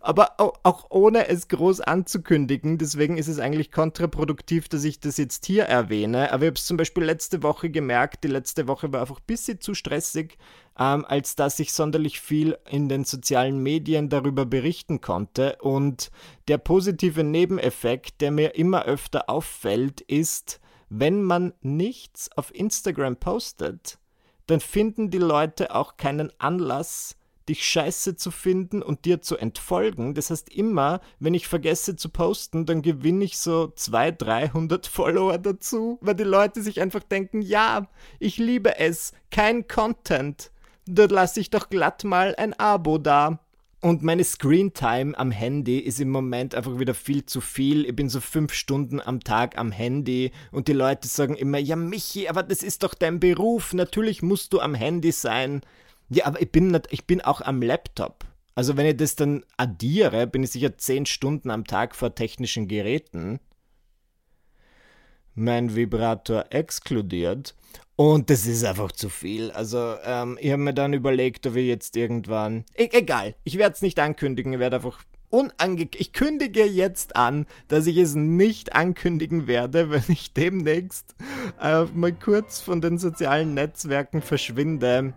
aber 0.00 0.34
auch 0.38 0.86
ohne 0.90 1.28
es 1.28 1.48
groß 1.48 1.80
anzukündigen. 1.80 2.78
Deswegen 2.78 3.16
ist 3.18 3.28
es 3.28 3.38
eigentlich 3.38 3.70
kontraproduktiv, 3.72 4.68
dass 4.68 4.84
ich 4.84 5.00
das 5.00 5.16
jetzt 5.16 5.46
hier 5.46 5.64
erwähne. 5.64 6.32
Aber 6.32 6.44
ich 6.44 6.48
habe 6.48 6.58
es 6.58 6.66
zum 6.66 6.76
Beispiel 6.76 7.04
letzte 7.04 7.42
Woche 7.42 7.70
gemerkt. 7.70 8.24
Die 8.24 8.28
letzte 8.28 8.68
Woche 8.68 8.92
war 8.92 9.00
einfach 9.00 9.18
ein 9.18 9.26
bisschen 9.26 9.60
zu 9.60 9.74
stressig, 9.74 10.38
ähm, 10.78 11.04
als 11.04 11.36
dass 11.36 11.58
ich 11.58 11.72
sonderlich 11.72 12.20
viel 12.20 12.56
in 12.70 12.88
den 12.88 13.04
sozialen 13.04 13.62
Medien 13.62 14.08
darüber 14.08 14.46
berichten 14.46 15.00
konnte. 15.00 15.56
Und 15.60 16.10
der 16.48 16.58
positive 16.58 17.24
Nebeneffekt, 17.24 18.20
der 18.20 18.30
mir 18.30 18.54
immer 18.54 18.84
öfter 18.84 19.28
auffällt, 19.28 20.00
ist, 20.00 20.60
wenn 20.88 21.22
man 21.22 21.52
nichts 21.60 22.30
auf 22.36 22.54
Instagram 22.54 23.16
postet, 23.16 23.98
dann 24.46 24.60
finden 24.60 25.10
die 25.10 25.18
Leute 25.18 25.74
auch 25.74 25.98
keinen 25.98 26.32
Anlass, 26.38 27.17
dich 27.48 27.66
scheiße 27.66 28.16
zu 28.16 28.30
finden 28.30 28.82
und 28.82 29.04
dir 29.04 29.22
zu 29.22 29.36
entfolgen. 29.36 30.14
Das 30.14 30.30
heißt, 30.30 30.48
immer, 30.54 31.00
wenn 31.18 31.34
ich 31.34 31.48
vergesse 31.48 31.96
zu 31.96 32.10
posten, 32.10 32.66
dann 32.66 32.82
gewinne 32.82 33.24
ich 33.24 33.38
so 33.38 33.72
200, 33.74 34.22
300 34.22 34.86
Follower 34.88 35.38
dazu, 35.38 35.98
weil 36.00 36.14
die 36.14 36.24
Leute 36.24 36.62
sich 36.62 36.80
einfach 36.80 37.02
denken, 37.02 37.42
ja, 37.42 37.88
ich 38.18 38.38
liebe 38.38 38.78
es, 38.78 39.12
kein 39.30 39.66
Content. 39.66 40.50
Da 40.86 41.04
lasse 41.04 41.40
ich 41.40 41.50
doch 41.50 41.68
glatt 41.68 42.04
mal 42.04 42.34
ein 42.36 42.54
Abo 42.54 42.98
da. 42.98 43.40
Und 43.80 44.02
meine 44.02 44.24
Screentime 44.24 45.16
am 45.16 45.30
Handy 45.30 45.78
ist 45.78 46.00
im 46.00 46.10
Moment 46.10 46.54
einfach 46.56 46.80
wieder 46.80 46.94
viel 46.94 47.24
zu 47.26 47.40
viel. 47.40 47.86
Ich 47.86 47.94
bin 47.94 48.08
so 48.08 48.20
fünf 48.20 48.52
Stunden 48.52 49.00
am 49.00 49.20
Tag 49.20 49.56
am 49.56 49.70
Handy 49.70 50.32
und 50.50 50.66
die 50.66 50.72
Leute 50.72 51.06
sagen 51.06 51.36
immer, 51.36 51.58
ja 51.58 51.76
Michi, 51.76 52.28
aber 52.28 52.42
das 52.42 52.64
ist 52.64 52.82
doch 52.82 52.94
dein 52.94 53.20
Beruf, 53.20 53.74
natürlich 53.74 54.20
musst 54.20 54.52
du 54.52 54.58
am 54.58 54.74
Handy 54.74 55.12
sein. 55.12 55.60
Ja, 56.10 56.26
aber 56.26 56.40
ich 56.40 56.50
bin, 56.50 56.68
nicht, 56.68 56.88
ich 56.90 57.06
bin 57.06 57.20
auch 57.20 57.40
am 57.40 57.62
Laptop. 57.62 58.24
Also 58.54 58.76
wenn 58.76 58.86
ich 58.86 58.96
das 58.96 59.14
dann 59.14 59.44
addiere, 59.56 60.26
bin 60.26 60.42
ich 60.42 60.50
sicher 60.50 60.76
zehn 60.76 61.06
Stunden 61.06 61.50
am 61.50 61.64
Tag 61.64 61.94
vor 61.94 62.14
technischen 62.14 62.66
Geräten. 62.66 63.38
Mein 65.34 65.76
Vibrator 65.76 66.46
exkludiert. 66.50 67.54
Und 67.94 68.30
das 68.30 68.46
ist 68.46 68.64
einfach 68.64 68.90
zu 68.92 69.08
viel. 69.08 69.50
Also 69.50 69.96
ähm, 70.04 70.38
ich 70.40 70.50
habe 70.50 70.62
mir 70.62 70.74
dann 70.74 70.92
überlegt, 70.92 71.46
ob 71.46 71.54
wir 71.54 71.64
jetzt 71.64 71.96
irgendwann... 71.96 72.64
E 72.76 72.88
egal, 72.92 73.34
ich 73.44 73.58
werde 73.58 73.74
es 73.74 73.82
nicht 73.82 74.00
ankündigen. 74.00 74.52
Ich 74.52 74.58
werde 74.58 74.76
einfach 74.76 75.04
unange... 75.30 75.88
Ich 75.96 76.12
kündige 76.12 76.64
jetzt 76.64 77.16
an, 77.16 77.46
dass 77.68 77.86
ich 77.86 77.96
es 77.96 78.14
nicht 78.14 78.74
ankündigen 78.74 79.46
werde, 79.46 79.90
wenn 79.90 80.04
ich 80.08 80.32
demnächst 80.32 81.14
äh, 81.60 81.84
mal 81.94 82.12
kurz 82.12 82.60
von 82.60 82.80
den 82.80 82.98
sozialen 82.98 83.54
Netzwerken 83.54 84.22
verschwinde. 84.22 85.12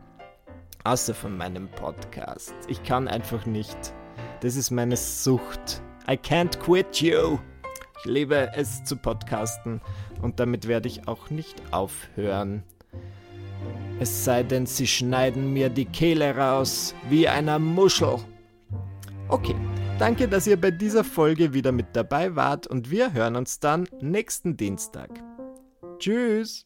Außer 0.84 1.13
von 1.13 1.38
meinem 1.38 1.67
Podcast. 1.70 2.56
Ich 2.67 2.84
kann 2.84 3.08
einfach 3.08 3.46
nicht. 3.46 3.94
Das 4.41 4.56
ist 4.56 4.72
meine 4.72 4.98
Sucht. 4.98 5.82
I 6.10 6.13
can't 6.13 6.58
quit 6.60 7.02
you. 7.02 7.38
Ich 8.00 8.06
liebe 8.06 8.52
es 8.56 8.84
zu 8.84 8.96
podcasten 8.96 9.80
und 10.22 10.39
damit 10.39 10.67
werde 10.67 10.88
ich 10.88 11.08
auch 11.08 11.30
nicht 11.30 11.62
aufhören. 11.72 12.63
Es 14.00 14.26
sei 14.26 14.41
denn, 14.41 14.65
sie 14.65 14.88
schneiden 14.88 15.54
mir 15.54 15.70
die 15.70 15.86
Kehle 15.86 16.36
raus 16.36 16.96
wie 17.10 17.28
einer 17.28 17.60
Muschel. 17.60 18.15
Okay, 19.28 19.56
danke, 20.00 20.28
dass 20.28 20.48
ihr 20.48 20.60
bei 20.60 20.72
dieser 20.72 21.04
Folge 21.04 21.54
wieder 21.54 21.72
mit 21.72 21.88
dabei 21.94 22.36
wart 22.36 22.65
und 22.65 22.89
wir 22.89 23.13
hören 23.13 23.36
uns 23.36 23.60
dann 23.60 23.88
nächsten 24.02 24.58
Dienstag. 24.58 25.10
Tschüss! 26.00 26.65